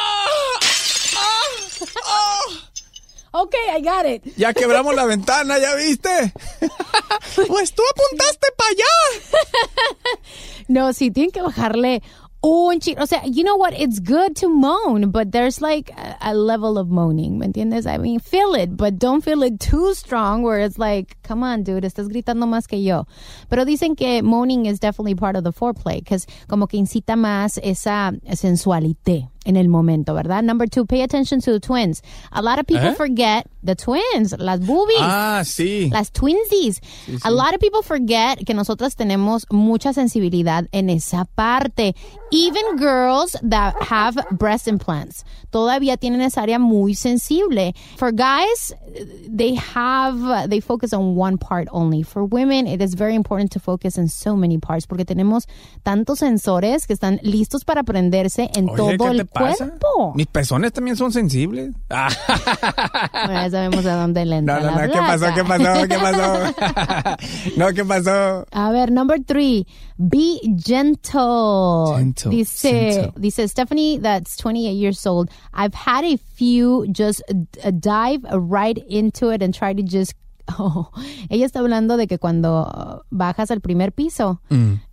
[3.36, 4.36] Ok, I got it.
[4.36, 6.08] Ya quebramos la ventana, ¿ya viste?
[7.48, 8.84] pues tú apuntaste para allá.
[10.68, 12.02] No, sí, tienen que bajarle
[12.44, 13.02] un chico.
[13.02, 13.72] O sea, you know what?
[13.72, 17.86] It's good to moan, but there's like a, a level of moaning, ¿me entiendes?
[17.86, 21.62] I mean, feel it, but don't feel it too strong where it's like, come on,
[21.62, 23.06] dude, estás gritando más que yo.
[23.48, 27.58] Pero dicen que moaning is definitely part of the foreplay, because como que incita más
[27.62, 30.42] esa sensualité en el momento, ¿verdad?
[30.42, 32.02] Number two, pay attention to the twins.
[32.32, 32.94] A lot of people ¿Eh?
[32.94, 34.98] forget the twins, las boobies.
[35.00, 35.90] Ah, sí.
[35.90, 36.80] Las twinsies.
[37.24, 41.94] A lot of people forget que nosotras tenemos mucha sensibilidad en esa parte.
[42.32, 47.76] Even girls that have breast implants todavía tienen esa área muy sensible.
[47.96, 48.74] For guys,
[49.28, 52.02] they have, they focus on one part only.
[52.02, 55.46] For women, it is very important to focus on so many parts porque tenemos
[55.84, 59.68] tantos sensores que están listos para prenderse en Oye, todo ¿qué el te pasa?
[59.68, 60.12] cuerpo.
[60.16, 61.72] Mis pezones también son sensibles.
[61.88, 62.08] Ah.
[63.12, 65.26] Bueno, ya sabemos a dónde le entra No, no, la no, ¿qué pasó?
[65.36, 65.86] ¿Qué pasó?
[65.86, 67.16] ¿Qué pasó?
[67.56, 68.44] no, ¿qué pasó?
[68.50, 69.68] A ver, number three,
[70.08, 71.94] be gentle.
[71.96, 73.20] Gentle, Dice, gentle.
[73.20, 75.30] dice Stephanie, that's 28 years old.
[75.52, 77.22] I've had a few just
[77.62, 80.14] uh, dive right into it and try to just.
[80.58, 80.90] Oh,
[81.30, 84.40] ella está hablando de que cuando bajas al primer piso,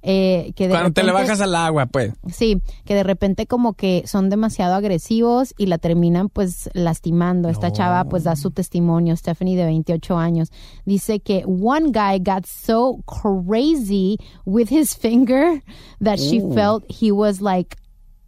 [0.02, 2.14] eh, que de Cuando te le repente- bajas al agua, pues.
[2.32, 7.50] Sí, que de repente como que son demasiado agresivos y la terminan pues lastimando.
[7.50, 10.52] Esta chava pues da su testimonio, Stephanie de 28 años.
[10.86, 15.62] Dice que one guy got so crazy with his finger
[16.02, 17.76] that she felt he was like,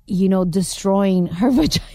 [0.05, 1.85] you know, destroying her vagina.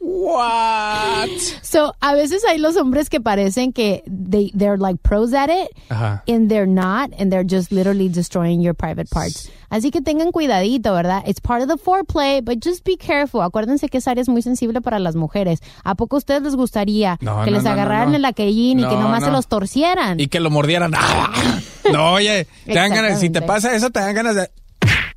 [0.00, 1.28] What?
[1.62, 5.68] So, a veces hay los hombres que parecen que they, they're like pros at it
[5.90, 6.22] Ajá.
[6.26, 9.50] and they're not, and they're just literally destroying your private parts.
[9.68, 11.22] Así que tengan cuidadito, ¿verdad?
[11.26, 13.42] It's part of the foreplay, but just be careful.
[13.42, 15.60] Acuérdense que esa área es muy sensible para las mujeres.
[15.84, 18.82] ¿A poco a ustedes les gustaría No, que no, les no, agarraran el aquellín y
[18.82, 20.18] que No, nomás se los torcieran?
[20.18, 20.92] Y que lo mordieran.
[20.96, 21.60] ¡Ah!
[21.92, 24.50] No, oye, te dan ganas, si te pasa eso, te dan ganas de.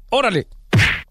[0.09, 0.47] ¡Órale!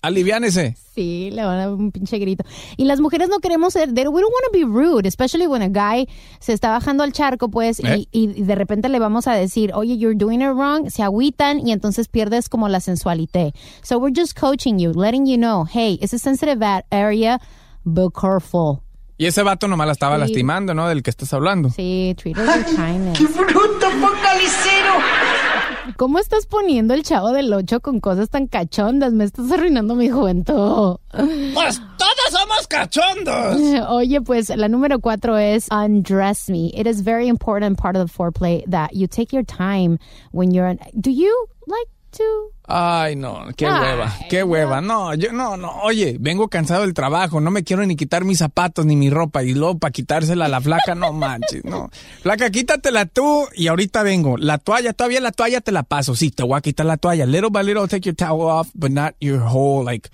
[0.02, 0.76] Aliviánese.
[0.94, 2.44] Sí, le van a dar un pinche grito.
[2.76, 5.62] Y las mujeres no queremos ser, they- we don't want to be rude, especially when
[5.62, 6.08] a guy
[6.40, 8.08] se está bajando al charco, pues, y- ¿Eh?
[8.10, 11.70] y, de repente le vamos a decir, oye, you're doing it wrong, se agüitan y
[11.72, 13.54] entonces pierdes como la sensualité.
[13.82, 16.60] So we're just coaching you, letting you know, hey, it's a sensitive
[16.90, 17.40] area,
[17.84, 18.80] be careful.
[19.18, 20.20] Y ese vato nomás la estaba Sí.
[20.22, 20.88] lastimando, ¿no?
[20.88, 21.70] Del que estás hablando.
[21.70, 23.18] Sí, treat her with kindness.
[23.36, 25.51] bruto focalicero!
[25.97, 29.12] ¿Cómo estás poniendo el chavo del 8 con cosas tan cachondas?
[29.12, 30.99] Me estás arruinando mi juventud.
[31.11, 33.57] Pues todos somos cachondos.
[33.88, 36.71] Oye, pues la número cuatro es undress me.
[36.75, 39.99] It is very important part of the foreplay that you take your time
[40.33, 40.77] when you're.
[40.99, 42.53] Do you like to?
[42.74, 44.80] Ay, no, qué Ay, hueva, qué hueva.
[44.80, 45.82] No, yo no, no.
[45.82, 49.42] Oye, vengo cansado del trabajo, no me quiero ni quitar mis zapatos ni mi ropa
[49.42, 51.90] y luego para quitársela a la flaca, no manches, no.
[52.22, 54.38] Flaca, quítatela tú y ahorita vengo.
[54.38, 56.14] La toalla, todavía la toalla te la paso.
[56.16, 57.26] Sí, te voy a quitar la toalla.
[57.26, 60.08] Little by little, take your towel off, but not your whole, like,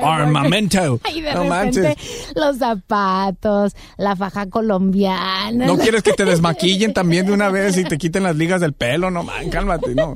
[0.00, 1.00] armamento.
[1.14, 2.32] Y de No repente manches.
[2.36, 5.66] los zapatos, la faja colombiana.
[5.66, 8.72] ¿No quieres que te desmaquillen también de una vez y te quiten las ligas del
[8.72, 9.10] pelo?
[9.10, 10.14] No, man, cálmate, no.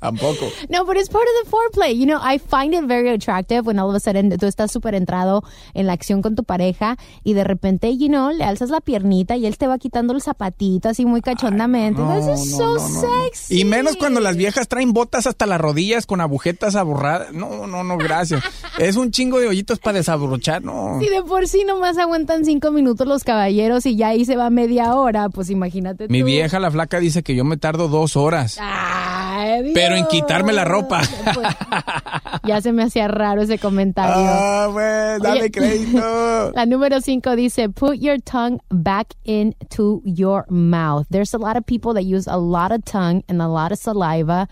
[0.00, 0.46] Tampoco.
[0.68, 1.96] No, but it's part of the foreplay.
[1.96, 4.94] You know, I find it very attractive when all of a sudden tú estás súper
[4.94, 5.42] entrado
[5.74, 9.36] en la acción con tu pareja y de repente, you know, le alzas la piernita
[9.36, 12.00] y él te va quitando el zapatito así muy cachondamente.
[12.00, 13.00] no, This is no, so no, no.
[13.26, 13.60] sexy.
[13.60, 17.32] Y menos cuando las viejas traen botas hasta las rodillas con agujetas aborradas.
[17.32, 18.42] No, no, no, gracias.
[18.78, 20.98] Es un chingo de hoyitos para desabrochar, no.
[21.00, 24.50] Si de por sí nomás aguantan cinco minutos los caballeros y ya ahí se va
[24.50, 26.26] media hora, pues imagínate Mi tú.
[26.26, 28.58] vieja, la flaca, dice que yo me tardo dos horas.
[28.60, 29.72] Ay.
[29.74, 31.00] Pero en quitarme la ropa.
[32.44, 34.14] Ya se me hacía raro ese comentario.
[34.16, 36.52] Ah, pues, dale Oye, crédito.
[36.54, 41.06] La número cinco dice, put your tongue back into your mouth.
[41.10, 43.78] There's a lot of people that use a lot of tongue and a lot of
[43.78, 44.48] saliva.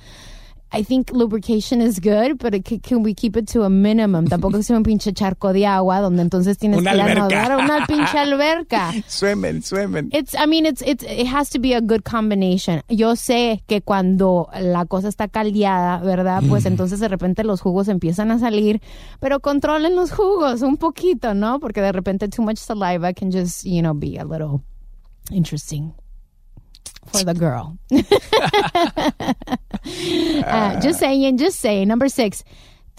[0.71, 4.27] I think lubrication is good, but it c- can we keep it to a minimum?
[4.27, 7.87] Tampoco sea un pinche charco de agua donde entonces tienes Una que nadar a una
[7.87, 8.93] pinche alberca.
[9.09, 10.11] Suemen, suemen.
[10.13, 12.83] It's, I mean, it's, it's, it has to be a good combination.
[12.91, 16.43] Yo sé que cuando la cosa está caldeada, ¿verdad?
[16.49, 18.83] Pues entonces de repente los jugos empiezan a salir,
[19.21, 21.61] pero controlen los jugos un poquito, ¿no?
[21.61, 24.61] Porque de repente too much saliva can just, you know, be a little
[25.31, 25.93] interesting
[27.09, 27.79] for the girl.
[29.89, 31.89] Uh, just saying, just saying.
[31.89, 32.45] Number six.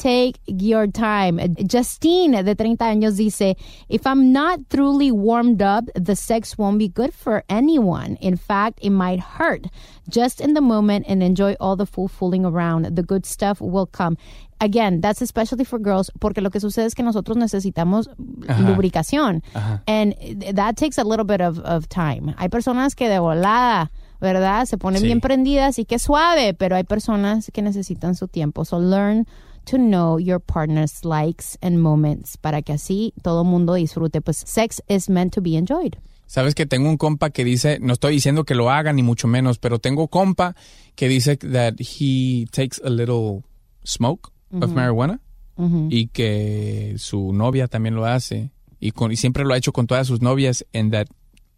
[0.01, 1.39] Take your time.
[1.67, 3.57] Justine, de 30 años, dice,
[3.89, 8.15] If I'm not truly warmed up, the sex won't be good for anyone.
[8.21, 9.67] In fact, it might hurt.
[10.07, 12.95] Just in the moment and enjoy all the fool fooling around.
[12.95, 14.15] The good stuff will come.
[14.61, 18.07] Again, that's especially for girls, porque lo que sucede es que nosotros necesitamos
[18.47, 18.61] Ajá.
[18.69, 19.41] lubricación.
[19.53, 19.81] Ajá.
[19.85, 20.15] And
[20.55, 22.33] that takes a little bit of, of time.
[22.37, 24.65] Hay personas que de volada, ¿verdad?
[24.65, 25.07] Se ponen Sí.
[25.07, 28.63] bien prendidas y que suave, pero hay personas que necesitan su tiempo.
[28.65, 29.27] So learn
[29.69, 34.21] to know your partner's likes and moments para que así todo mundo disfrute.
[34.21, 35.95] Pues sex is meant to be enjoyed.
[36.27, 39.27] Sabes que tengo un compa que dice, no estoy diciendo que lo haga ni mucho
[39.27, 40.55] menos, pero tengo compa
[40.95, 43.43] que dice that he takes a little
[43.83, 44.75] smoke of Ujú.
[44.75, 45.19] marijuana
[45.57, 45.87] Ujú.
[45.89, 49.87] y que su novia también lo hace y, con, y siempre lo ha hecho con
[49.87, 51.07] todas sus novias and that,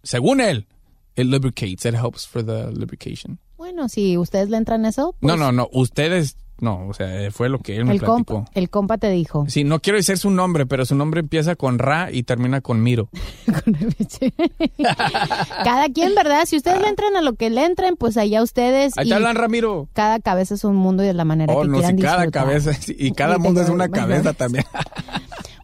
[0.04, 0.68] según él,
[1.18, 3.40] it lubricates, it helps for the lubrication.
[3.58, 7.60] Bueno, si ustedes le entran eso, no, no, no, ustedes, no, o sea, fue lo
[7.60, 8.36] que él me el platicó.
[8.36, 9.46] compa, el compa te dijo.
[9.50, 12.82] Sí, no quiero decir su nombre, pero su nombre empieza con Ra y termina con
[12.82, 13.10] Miro.
[15.64, 16.46] Cada quien, ¿verdad?
[16.46, 18.94] Si ustedes le entran a lo que le entren, pues allá ustedes.
[18.94, 19.88] Te hablan, Ramiro.
[19.94, 22.18] Cada cabeza es un mundo y de la manera Oh, que no, quieran si cada
[22.26, 22.44] disfrutar.
[22.46, 24.66] cabeza, y cada Y mundo es una cabeza también.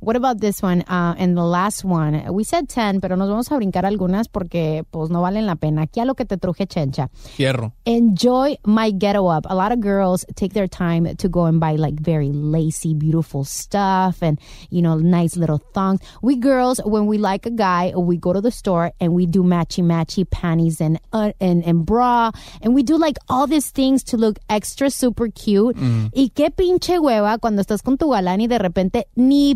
[0.08, 0.84] What about this one?
[0.88, 2.32] Uh, and the last one.
[2.32, 5.82] We said 10, pero nos vamos a brincar algunas porque pues no valen la pena.
[5.82, 7.10] Aquí a lo que te truje, chencha.
[7.36, 7.74] Fierro.
[7.84, 9.46] Enjoy my ghetto up.
[9.50, 13.44] A lot of girls take their time to go and buy like very lacy, beautiful
[13.44, 14.40] stuff and,
[14.70, 16.00] you know, nice little thongs.
[16.22, 19.44] We girls, when we like a guy, we go to the store and we do
[19.44, 22.32] matchy matchy panties and, uh, and, and bra.
[22.62, 25.76] And we do like all these things to look extra super cute.
[26.16, 29.56] Y qué pinche hueva cuando estás con tu galán y de repente ni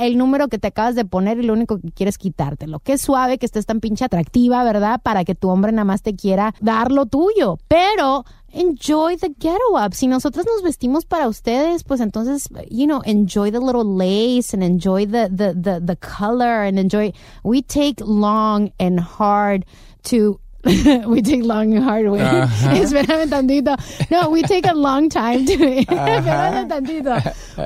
[0.00, 2.80] el número que te acabas de poner y lo único que quieres quitártelo.
[2.80, 5.00] Qué suave que estés tan pinche atractiva, ¿verdad?
[5.02, 7.58] Para que tu hombre nada más te quiera dar lo tuyo.
[7.68, 9.94] Pero enjoy the ghetto up.
[9.94, 14.62] Si nosotros nos vestimos para ustedes, pues entonces, you know, enjoy the little lace and
[14.62, 17.12] enjoy the, the, the, the color and enjoy.
[17.42, 19.64] We take long and hard
[20.04, 20.40] to
[21.06, 22.20] we take long and hard, güey.
[22.20, 22.76] Ajá.
[22.82, 23.76] Espérame tantito.
[24.10, 25.56] No, we take a long time to.
[25.56, 27.16] Espérame tantito.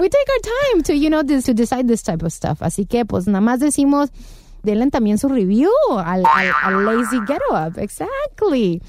[0.00, 2.60] We take our time to, you know, this, to decide this type of stuff.
[2.60, 4.10] Así que, pues, nada más decimos,
[4.62, 7.78] denle también su review al, al, al Lazy Get Up.
[7.78, 8.80] Exactly.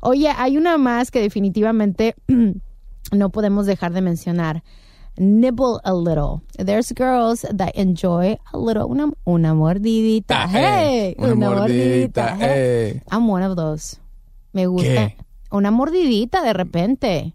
[0.00, 2.14] Oye, hay una más que definitivamente
[3.12, 4.62] no podemos dejar de mencionar.
[5.18, 6.42] Nibble a little.
[6.58, 10.48] There's girls that enjoy a little, una, una mordidita.
[10.48, 13.02] Hey, una mordidita, hey.
[13.10, 13.98] I'm one of those.
[14.52, 14.88] Me gusta.
[14.88, 15.16] ¿Qué?
[15.50, 17.34] Una mordidita de repente.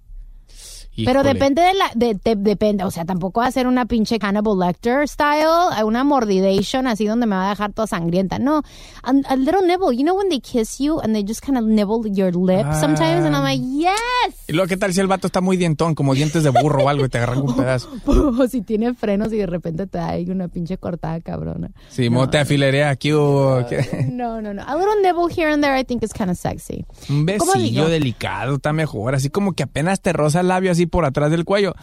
[1.06, 4.20] Pero depende de la, de, de- depende, o sea, tampoco va a ser una pinche
[4.20, 5.48] Cannibal Lecter style,
[5.86, 8.38] una mordidation así donde me va a dejar toda sangrienta.
[8.38, 8.64] No,
[9.04, 9.96] a, a little nibble.
[9.96, 13.24] You know when they kiss you and they just kind of nibble your lip sometimes
[13.26, 14.36] and I'm like, yes.
[14.50, 16.90] Y luego, ¿qué tal si el vato está muy dientón, como dientes de burro o
[16.90, 17.90] algo, y te agarran un pedazo?
[18.40, 21.72] O si tiene frenos y de repente te da ahí una pinche cortada cabrona.
[21.90, 23.10] Sí, mo te afilerea aquí.
[24.12, 24.64] No, no, no.
[24.68, 26.86] A little nibble here and there I think is kind of sexy.
[27.10, 30.86] Un ¿Cómo besillo delicado está mejor, así como que apenas te roza el labio así
[30.90, 31.74] por atrás del cuello.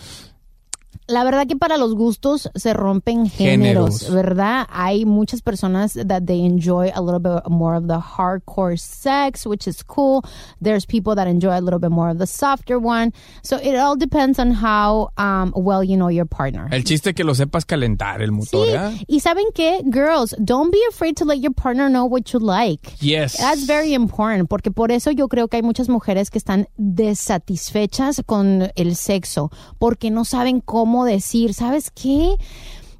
[1.09, 4.11] La verdad que para los gustos se rompen géneros, Géneros.
[4.13, 4.67] ¿verdad?
[4.71, 9.69] Hay muchas personas that they enjoy a little bit more of the hardcore sex, which
[9.69, 10.23] is cool.
[10.61, 13.13] There's people that enjoy a little bit more of the softer one.
[13.43, 16.69] So it all depends on how um, well you know your partner.
[16.73, 18.91] El chiste que lo sepas calentar el motor, ¿eh?
[18.99, 22.41] Sí, y saben qué, girls, don't be afraid to let your partner know what you
[22.41, 22.95] like.
[23.01, 23.37] Yes.
[23.39, 28.23] That's very important, porque por eso yo creo que hay muchas mujeres que están desatisfechas
[28.27, 32.35] con el sexo, porque no saben cómo decir, ¿sabes qué?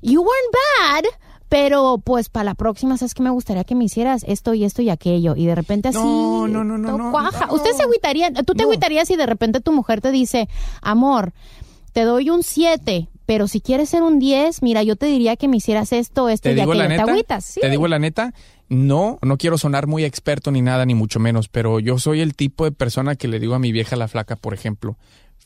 [0.03, 1.05] You weren't bad.
[1.49, 3.23] Pero pues para la próxima, ¿sabes qué?
[3.23, 5.37] Me gustaría que me hicieras esto y esto y aquello.
[5.37, 5.99] Y de repente así.
[5.99, 7.47] No, no, no, no, no, cuaja.
[7.47, 7.55] no.
[7.55, 10.49] Usted se agüitaría, tú te agüitarías si de repente tu mujer te dice,
[10.83, 11.33] amor,
[11.93, 15.47] te doy un 7, pero si quieres ser un 10, mira, yo te diría que
[15.47, 16.83] me hicieras esto, esto Te y digo aquello.
[16.83, 17.45] la neta, ¿Te agüitas?
[17.45, 17.61] Sí.
[17.61, 18.35] te digo la neta,
[18.69, 22.35] no, no quiero sonar muy experto ni nada, ni mucho menos, pero yo soy el
[22.35, 24.97] tipo de persona que le digo a mi vieja la flaca, por ejemplo,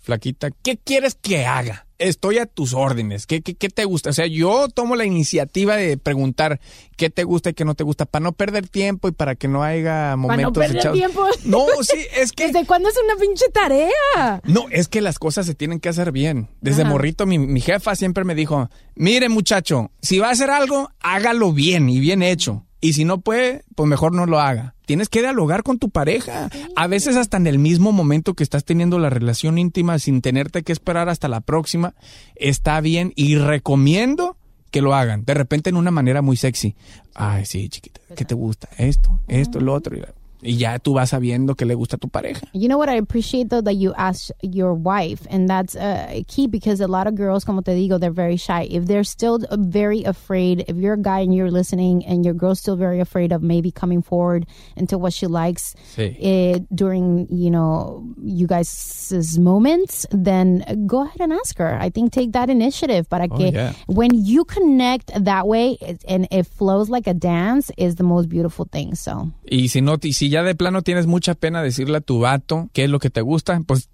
[0.00, 1.86] flaquita, ¿qué quieres que haga?
[1.98, 3.26] Estoy a tus órdenes.
[3.26, 4.08] ¿Qué, qué, qué te gusta?
[4.08, 6.58] O sea, yo tomo la iniciativa de preguntar
[6.96, 9.48] qué te gusta y qué no te gusta para no perder tiempo y para que
[9.48, 11.26] no haya Para no momentos perder tiempo.
[11.44, 14.40] No, sí, es que ¿Desde cuándo es una pinche tarea?
[14.44, 16.48] no, es que las cosas se tienen que hacer bien.
[16.62, 16.90] Desde Ajá.
[16.90, 21.52] morrito, mi, mi jefa siempre me dijo, mire muchacho, si va a hacer algo, hágalo
[21.52, 22.64] bien y bien hecho.
[22.80, 24.74] Y si no puede, pues mejor no lo haga.
[24.86, 26.48] Tienes que dialogar con tu pareja.
[26.76, 30.62] A veces hasta en el mismo momento que estás teniendo la relación íntima sin tenerte
[30.62, 31.94] que esperar hasta la próxima,
[32.36, 34.36] está bien y recomiendo
[34.70, 35.24] que lo hagan.
[35.24, 36.74] De repente en una manera muy sexy.
[37.14, 38.68] Ay, sí, chiquita, ¿qué te gusta?
[38.78, 39.96] Esto, esto, lo otro.
[40.42, 42.40] Y ya tú vas sabiendo que le gusta a tu pareja.
[42.52, 46.46] You know what I appreciate though that you asked your wife, and that's uh, key
[46.46, 48.66] because a lot of girls, como te digo, they're very shy.
[48.70, 52.58] If they're still very afraid, if you're a guy and you're listening, and your girl's
[52.60, 56.16] still very afraid of maybe coming forward into what she likes Sí.
[56.20, 61.76] eh, during you know you guys' moments, then go ahead and ask her.
[61.80, 63.72] I think take that initiative para Oh, yeah.
[63.86, 68.28] when you connect that way it- and it flows like a dance is the most
[68.28, 68.94] beautiful thing.
[68.94, 69.30] So.
[69.50, 72.68] Y si no, y si ya de plano tienes mucha pena decirle a tu vato
[72.72, 73.88] qué es lo que te gusta, pues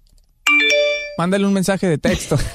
[1.17, 2.37] mándale un mensaje de texto.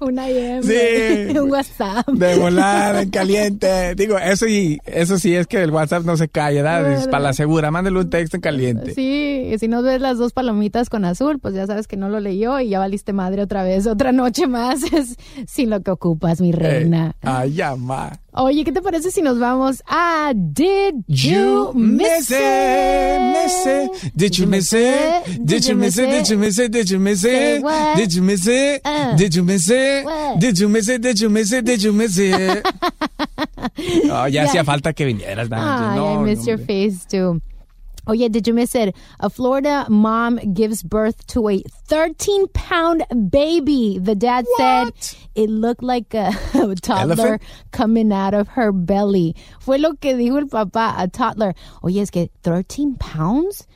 [0.00, 1.36] Una IM, Sí.
[1.38, 2.08] un WhatsApp.
[2.08, 3.94] De volada, en caliente.
[3.96, 6.92] Digo, eso y eso sí es que el WhatsApp no se calla, ¿verdad?
[6.92, 8.94] Es para la segura, mándale un texto en caliente.
[8.94, 12.08] Sí, y si no ves las dos palomitas con azul, pues ya sabes que no
[12.08, 15.16] lo leyó y ya valiste madre otra vez, otra noche más es
[15.48, 17.14] sin lo que ocupas, mi reina.
[17.22, 18.12] Eh, ay, ya, ma.
[18.40, 23.32] Oye, ¿qué te parece si nos vamos a Did You, You Miss miss it, It?
[23.32, 24.12] miss it.
[24.16, 25.44] Did you miss it?
[25.44, 26.08] Did you miss it?
[26.08, 26.70] Did you miss it?
[26.70, 27.62] Did you miss it?
[27.96, 28.82] Did you miss it?
[29.16, 30.04] Did you miss it?
[30.38, 31.02] Did you miss it?
[31.02, 31.64] Did you miss it?
[31.64, 32.64] Did you miss it?
[34.30, 37.40] Ya hacía falta que vinieras, No, I miss your face too.
[38.08, 38.96] Oh yeah, did you miss it?
[39.20, 43.98] A Florida mom gives birth to a 13 pound baby.
[44.00, 44.92] The dad said
[45.34, 46.32] it looked like a
[46.80, 47.42] toddler Elephant?
[47.70, 49.36] coming out of her belly.
[49.60, 51.54] Fue lo que dijo el papá, a toddler.
[51.82, 53.66] Oye, es que 13 pounds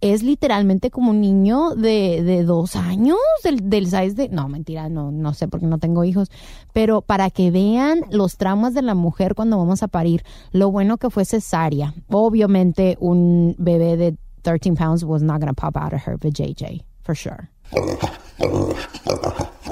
[0.00, 4.28] es literalmente como un niño de, de dos años, del, del size de...
[4.28, 6.30] No, mentira, no, no sé porque no tengo hijos.
[6.72, 10.96] Pero para que vean los traumas de la mujer cuando vamos a parir, lo bueno
[10.96, 11.94] que fue cesárea.
[12.08, 16.82] Obviamente un bebé de 13 pounds was not going to pop out of her vajayjay,
[17.02, 17.50] for sure.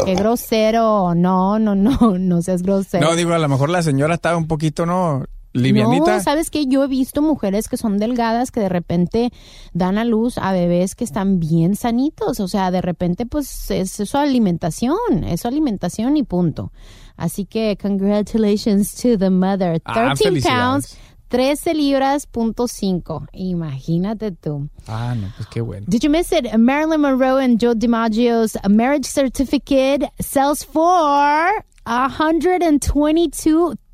[0.05, 1.14] Qué grosero.
[1.14, 3.07] No, no, no, no seas grosero.
[3.07, 5.24] No, digo, a lo mejor la señora estaba un poquito, ¿no?
[5.53, 6.16] Livianita.
[6.16, 9.32] No, sabes que yo he visto mujeres que son delgadas que de repente
[9.72, 13.90] dan a luz a bebés que están bien sanitos, o sea, de repente pues es
[13.92, 16.72] su alimentación, es su alimentación y punto.
[17.16, 19.80] Así que congratulations to the mother.
[19.84, 20.61] Ah, 13 felicidades.
[20.61, 23.26] pounds, 13 libras punto 5.
[23.32, 24.68] Imagínate tú.
[24.86, 25.86] Ah, no, pues qué bueno.
[25.88, 26.57] Did you miss it?
[26.57, 31.64] Marilyn Monroe and Joe DiMaggio's marriage certificate sells for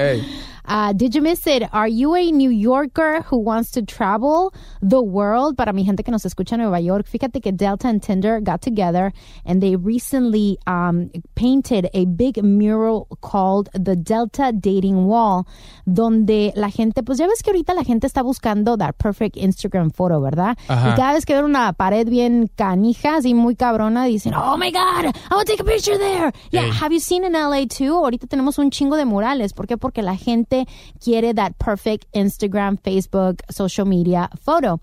[0.68, 1.64] Uh, did you miss it?
[1.74, 5.56] Are you a New Yorker who wants to travel the world?
[5.58, 8.62] Para mi gente que nos escucha en Nueva York, fíjate que Delta and Tinder got
[8.62, 9.12] together
[9.46, 15.46] and they recently um, painted a big mural called the Delta Dating Wall,
[15.86, 19.92] donde la gente, pues ya ves que ahorita la gente está buscando that perfect Instagram
[19.92, 20.58] photo, ¿verdad?
[20.68, 20.90] Ajá.
[20.92, 24.72] Y cada vez que ven una pared bien canija, así muy cabrona, dicen, oh my
[24.72, 26.32] God, I want to take a picture there.
[26.52, 26.72] Yeah, Hey.
[26.82, 27.94] have you seen in LA too?
[28.04, 29.54] Ahorita tenemos un chingo de murales.
[29.54, 29.78] ¿Por qué?
[29.78, 30.55] Porque la gente
[31.04, 34.80] quiere that perfect Instagram, Facebook, social media photo.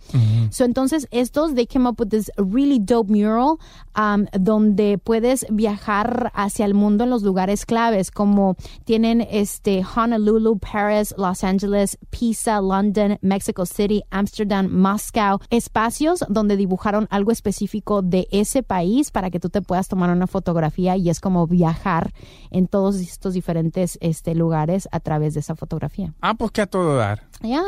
[0.51, 3.59] So, entonces, estos, they came up with this really dope mural
[3.95, 10.59] um, donde puedes viajar hacia el mundo en los lugares claves, como tienen este Honolulu,
[10.59, 15.39] Paris, Los Angeles, Pisa, London, Mexico City, Amsterdam, Moscow.
[15.51, 20.27] Espacios donde dibujaron algo específico de ese país para que tú te puedas tomar una
[20.27, 22.13] fotografía y es como viajar
[22.51, 26.13] en todos estos diferentes este, lugares a través de esa fotografía.
[26.21, 27.23] Ah, pues que a todo dar.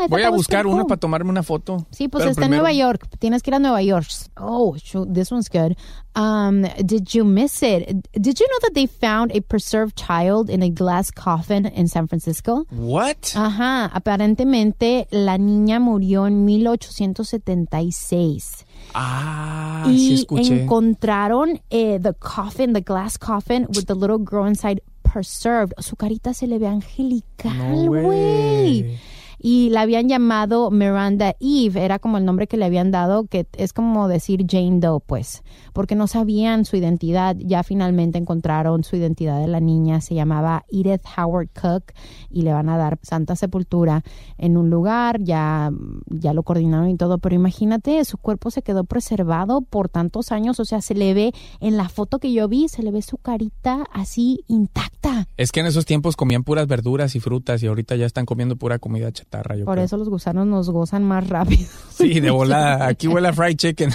[0.08, 1.86] Voy a buscar uno para tomarme una foto.
[1.90, 3.06] Sí, pues Pero está en Nueva York.
[3.18, 4.06] Tienes que ir a Nueva York.
[4.36, 5.76] Oh, shoot, this one's good.
[6.16, 7.88] Um, did you miss it?
[8.12, 12.06] Did you know that they found a preserved child in a glass coffin in San
[12.08, 12.66] Francisco?
[12.70, 13.34] What?
[13.34, 18.64] Ajá, aparentemente la niña murió en 1876.
[18.94, 20.62] Ah, y sí escuché.
[20.62, 24.80] encontraron eh, the coffin, the glass coffin with the little girl inside
[25.14, 25.72] preserved.
[25.78, 28.98] Su carita se le ve angelical, güey.
[29.46, 33.46] Y la habían llamado Miranda Eve, era como el nombre que le habían dado, que
[33.58, 35.42] es como decir Jane Doe, pues,
[35.74, 37.36] porque no sabían su identidad.
[37.38, 41.92] Ya finalmente encontraron su identidad de la niña, se llamaba Edith Howard Cook
[42.30, 44.02] y le van a dar santa sepultura
[44.38, 45.70] en un lugar, ya,
[46.06, 50.58] ya lo coordinaron y todo, pero imagínate, su cuerpo se quedó preservado por tantos años,
[50.58, 53.18] o sea, se le ve en la foto que yo vi, se le ve su
[53.18, 55.28] carita así intacta.
[55.36, 58.56] Es que en esos tiempos comían puras verduras y frutas y ahorita ya están comiendo
[58.56, 59.56] pura comida chatarra.
[59.56, 59.84] Yo Por creo.
[59.84, 61.66] eso los gusanos nos gozan más rápido.
[61.94, 62.86] Sí, de volada.
[62.88, 63.90] Aquí huele a fried chicken.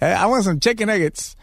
[0.00, 1.36] I want some chicken nuggets.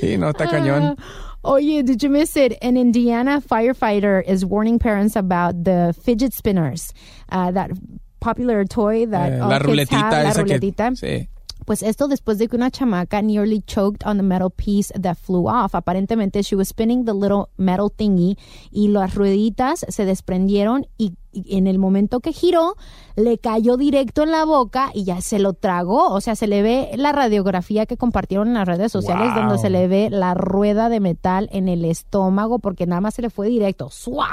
[0.00, 0.96] Sí, no, está cañón.
[1.42, 2.56] Oye, did you miss it?
[2.62, 6.94] An Indiana firefighter is warning parents about the fidget spinners,
[7.30, 7.70] uh, that
[8.20, 10.90] popular toy that Eh, all la kids ruletita have, la esa que- ruletita.
[10.96, 11.28] sí.
[11.64, 15.48] Pues esto después de que una chamaca nearly choked on the metal piece that flew
[15.48, 15.74] off.
[15.74, 18.36] Aparentemente, she was spinning the little metal thingy
[18.70, 22.76] y las rueditas se desprendieron y, y en el momento que giró,
[23.16, 26.08] le cayó directo en la boca y ya se lo tragó.
[26.10, 29.42] O sea, se le ve la radiografía que compartieron en las redes sociales Wow.
[29.44, 33.22] donde se le ve la rueda de metal en el estómago porque nada más se
[33.22, 33.88] le fue directo.
[33.90, 34.28] ¡Sua!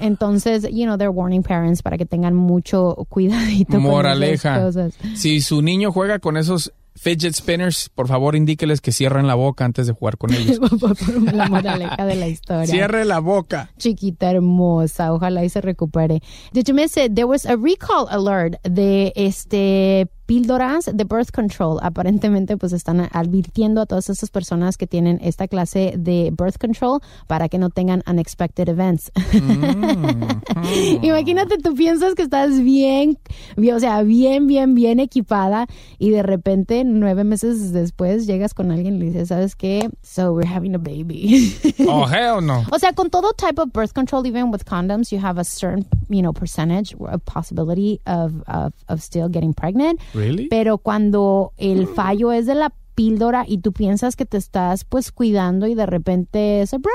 [0.00, 4.94] Entonces, you know, they're warning parents para que tengan mucho cuidadito con esas cosas.
[5.14, 9.64] Si su niño juega con esos fidget spinners, por favor indíqueles que cierren la boca
[9.64, 10.58] antes de jugar con ellos.
[11.32, 12.66] la moraleja de la historia.
[12.66, 13.70] Cierre la boca.
[13.78, 16.22] Chiquita hermosa, ojalá y se recupere.
[16.52, 17.14] Did you miss it?
[17.14, 21.80] There was a recall alert de este píldoras de birth control.
[21.82, 27.00] Aparentemente, pues están advirtiendo a todas esas personas que tienen esta clase de birth control
[27.26, 29.10] para que no tengan unexpected events.
[31.02, 33.18] Imagínate, tú piensas que estás bien,
[33.56, 35.66] bien, o sea, bien, bien, bien equipada
[35.98, 39.90] y de repente nueve meses después llegas con alguien y le dices, ¿sabes qué?
[40.04, 41.52] So we're having a baby.
[41.88, 42.64] Oh, hell no.
[42.70, 45.84] O sea, con todo type of birth control, even with condoms, you have a certain,
[46.08, 49.98] you know, percentage of possibility of, of, of still getting pregnant.
[50.20, 50.48] Really?
[50.48, 55.10] Pero cuando el fallo es de la píldora y tú piensas que te estás pues
[55.10, 56.94] cuidando y de repente surprise.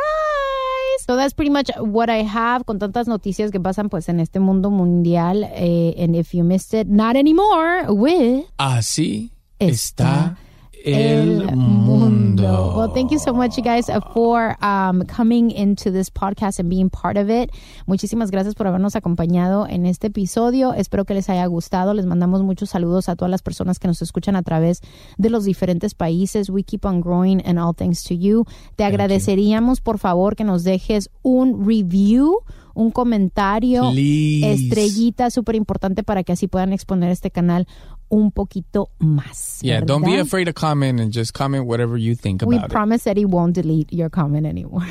[1.06, 4.40] So that's pretty much what I have con tantas noticias que pasan pues en este
[4.40, 5.44] mundo mundial.
[5.56, 10.38] Eh, and if you missed it, not anymore with Así Está está
[10.86, 12.74] el mundo.
[12.78, 16.70] Well, thank you so much, you guys, uh, for um, coming into this podcast and
[16.70, 17.52] being part of it.
[17.88, 20.74] Muchísimas gracias por habernos acompañado en este episodio.
[20.74, 21.94] Espero que les haya gustado.
[21.94, 24.82] Les mandamos muchos saludos a todas las personas que nos escuchan a través
[25.18, 26.50] de los diferentes países.
[26.50, 28.46] We keep on growing and all thanks to you.
[28.76, 32.44] Te agradeceríamos, por favor, que nos dejes un review
[32.76, 34.52] un comentario, Please.
[34.52, 37.68] estrellita, súper importante para que así puedan exponer este canal
[38.08, 39.60] un poquito más.
[39.64, 42.72] Yeah, don't be afraid to comment and just comment whatever you think We about it.
[42.72, 44.86] promise that he won't delete your comment anymore.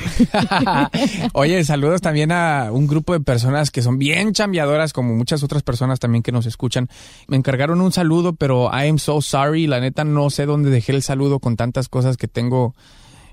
[1.34, 5.62] Oye, saludos también a un grupo de personas que son bien chambeadoras, como muchas otras
[5.62, 6.88] personas también que nos escuchan.
[7.28, 9.66] Me encargaron un saludo, pero I am so sorry.
[9.66, 12.74] La neta no sé dónde dejé el saludo con tantas cosas que tengo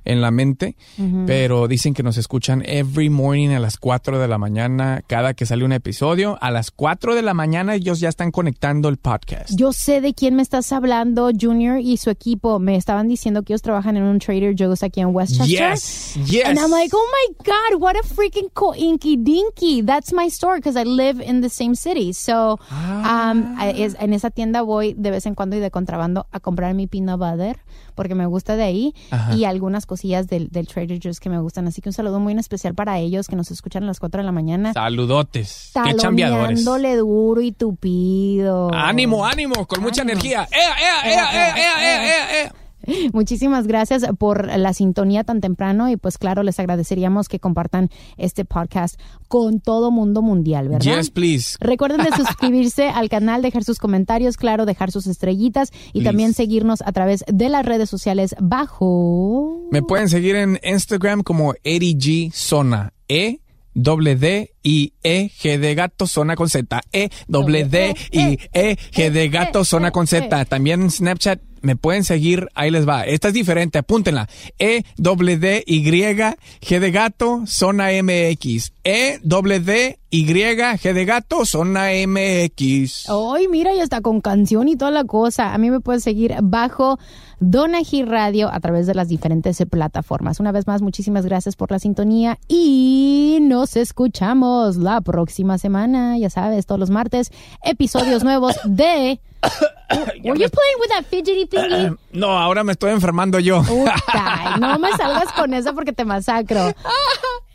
[0.06, 1.24] en la mente, Ujú.
[1.28, 5.46] pero dicen que nos escuchan every morning a las 4 de la mañana, cada que
[5.46, 6.38] sale un episodio.
[6.42, 9.52] A las 4 de la mañana ellos ya están conectando el podcast.
[9.56, 12.60] Yo sé de quién me estás hablando, Junior y su equipo.
[12.60, 15.48] Me estaban diciendo que ellos trabajan en un Trader Joe's aquí en Westchester.
[15.74, 16.46] Yes, yes.
[16.46, 19.82] And I'm like, oh my God, what a freaking cool inky dinky.
[19.84, 22.14] That's my store because I live in the same city.
[22.14, 26.28] So, um, I- es- en esa tienda voy de vez en cuando y de contrabando
[26.32, 27.60] a comprar mi peanut butter
[27.96, 29.36] porque me gusta de ahí Ajá.
[29.36, 31.68] y algunas cosillas del, del Trader Joe's que me gustan.
[31.68, 34.22] Así que un saludo muy en especial para ellos que nos escuchan a las 4
[34.22, 34.72] de la mañana.
[34.72, 35.72] Saludotes.
[35.84, 36.64] Qué chambeadores.
[36.64, 38.74] Duro y tupido.
[38.74, 40.48] Ánimo, ánimo, con mucha energía.
[40.50, 42.61] ¡Ea, ea, ea, ea, ea, ea, ea, ea!
[43.14, 48.46] Muchísimas gracias por la sintonía tan temprano y pues claro, les agradeceríamos que compartan este
[48.46, 50.98] podcast con todo mundo mundial, ¿verdad?
[50.98, 51.58] Yes, please.
[51.60, 56.06] Recuerden de suscribirse al canal, dejar sus comentarios, claro, dejar sus estrellitas y Please.
[56.06, 59.68] también seguirnos a través de las redes sociales bajo...
[59.72, 62.94] Me pueden seguir en Instagram como Eddie G Zona.
[63.08, 63.42] E
[63.74, 66.82] doble D I E G de gato zona con Z.
[66.92, 70.46] E doble D I E G de gato zona con Z.
[70.46, 73.04] También en Snapchat me pueden seguir, ahí les va.
[73.04, 74.28] Esta es diferente, apúntenla.
[74.60, 78.74] E doble D Y G de gato zona MX.
[78.84, 83.10] E doble D Y G de gato zona MX.
[83.10, 85.54] Hoy mira, ya está con canción y toda la cosa.
[85.54, 87.00] A mí me pueden seguir bajo
[87.40, 90.40] Donají Radio a través de las diferentes plataformas.
[90.40, 96.18] Una vez más, muchísimas gracias por la sintonía y nos escuchamos la próxima semana.
[96.18, 97.32] Ya sabes, todos los martes,
[97.64, 99.20] episodios nuevos de.
[100.24, 101.98] Were you playing with that fidgety thingy?
[102.14, 103.64] No, ahora me estoy enfermando yo.
[103.64, 106.74] Puta, no me salgas con eso porque te masacro.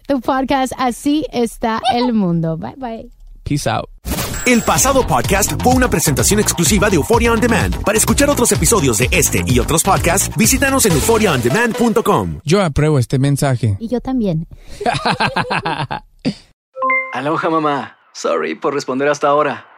[0.06, 2.56] Tu podcast, así está el mundo.
[2.56, 3.10] Bye bye.
[3.44, 3.88] Peace out.
[4.46, 7.82] El pasado podcast fue una presentación exclusiva de Euphoria On Demand.
[7.82, 12.40] Para escuchar otros episodios de este y otros podcasts, visítanos en euphoriaondemand.com.
[12.44, 13.76] Yo apruebo este mensaje.
[13.80, 14.46] Y yo también.
[17.12, 17.96] Aloha mamá.
[18.12, 19.66] Sorry por responder hasta ahora.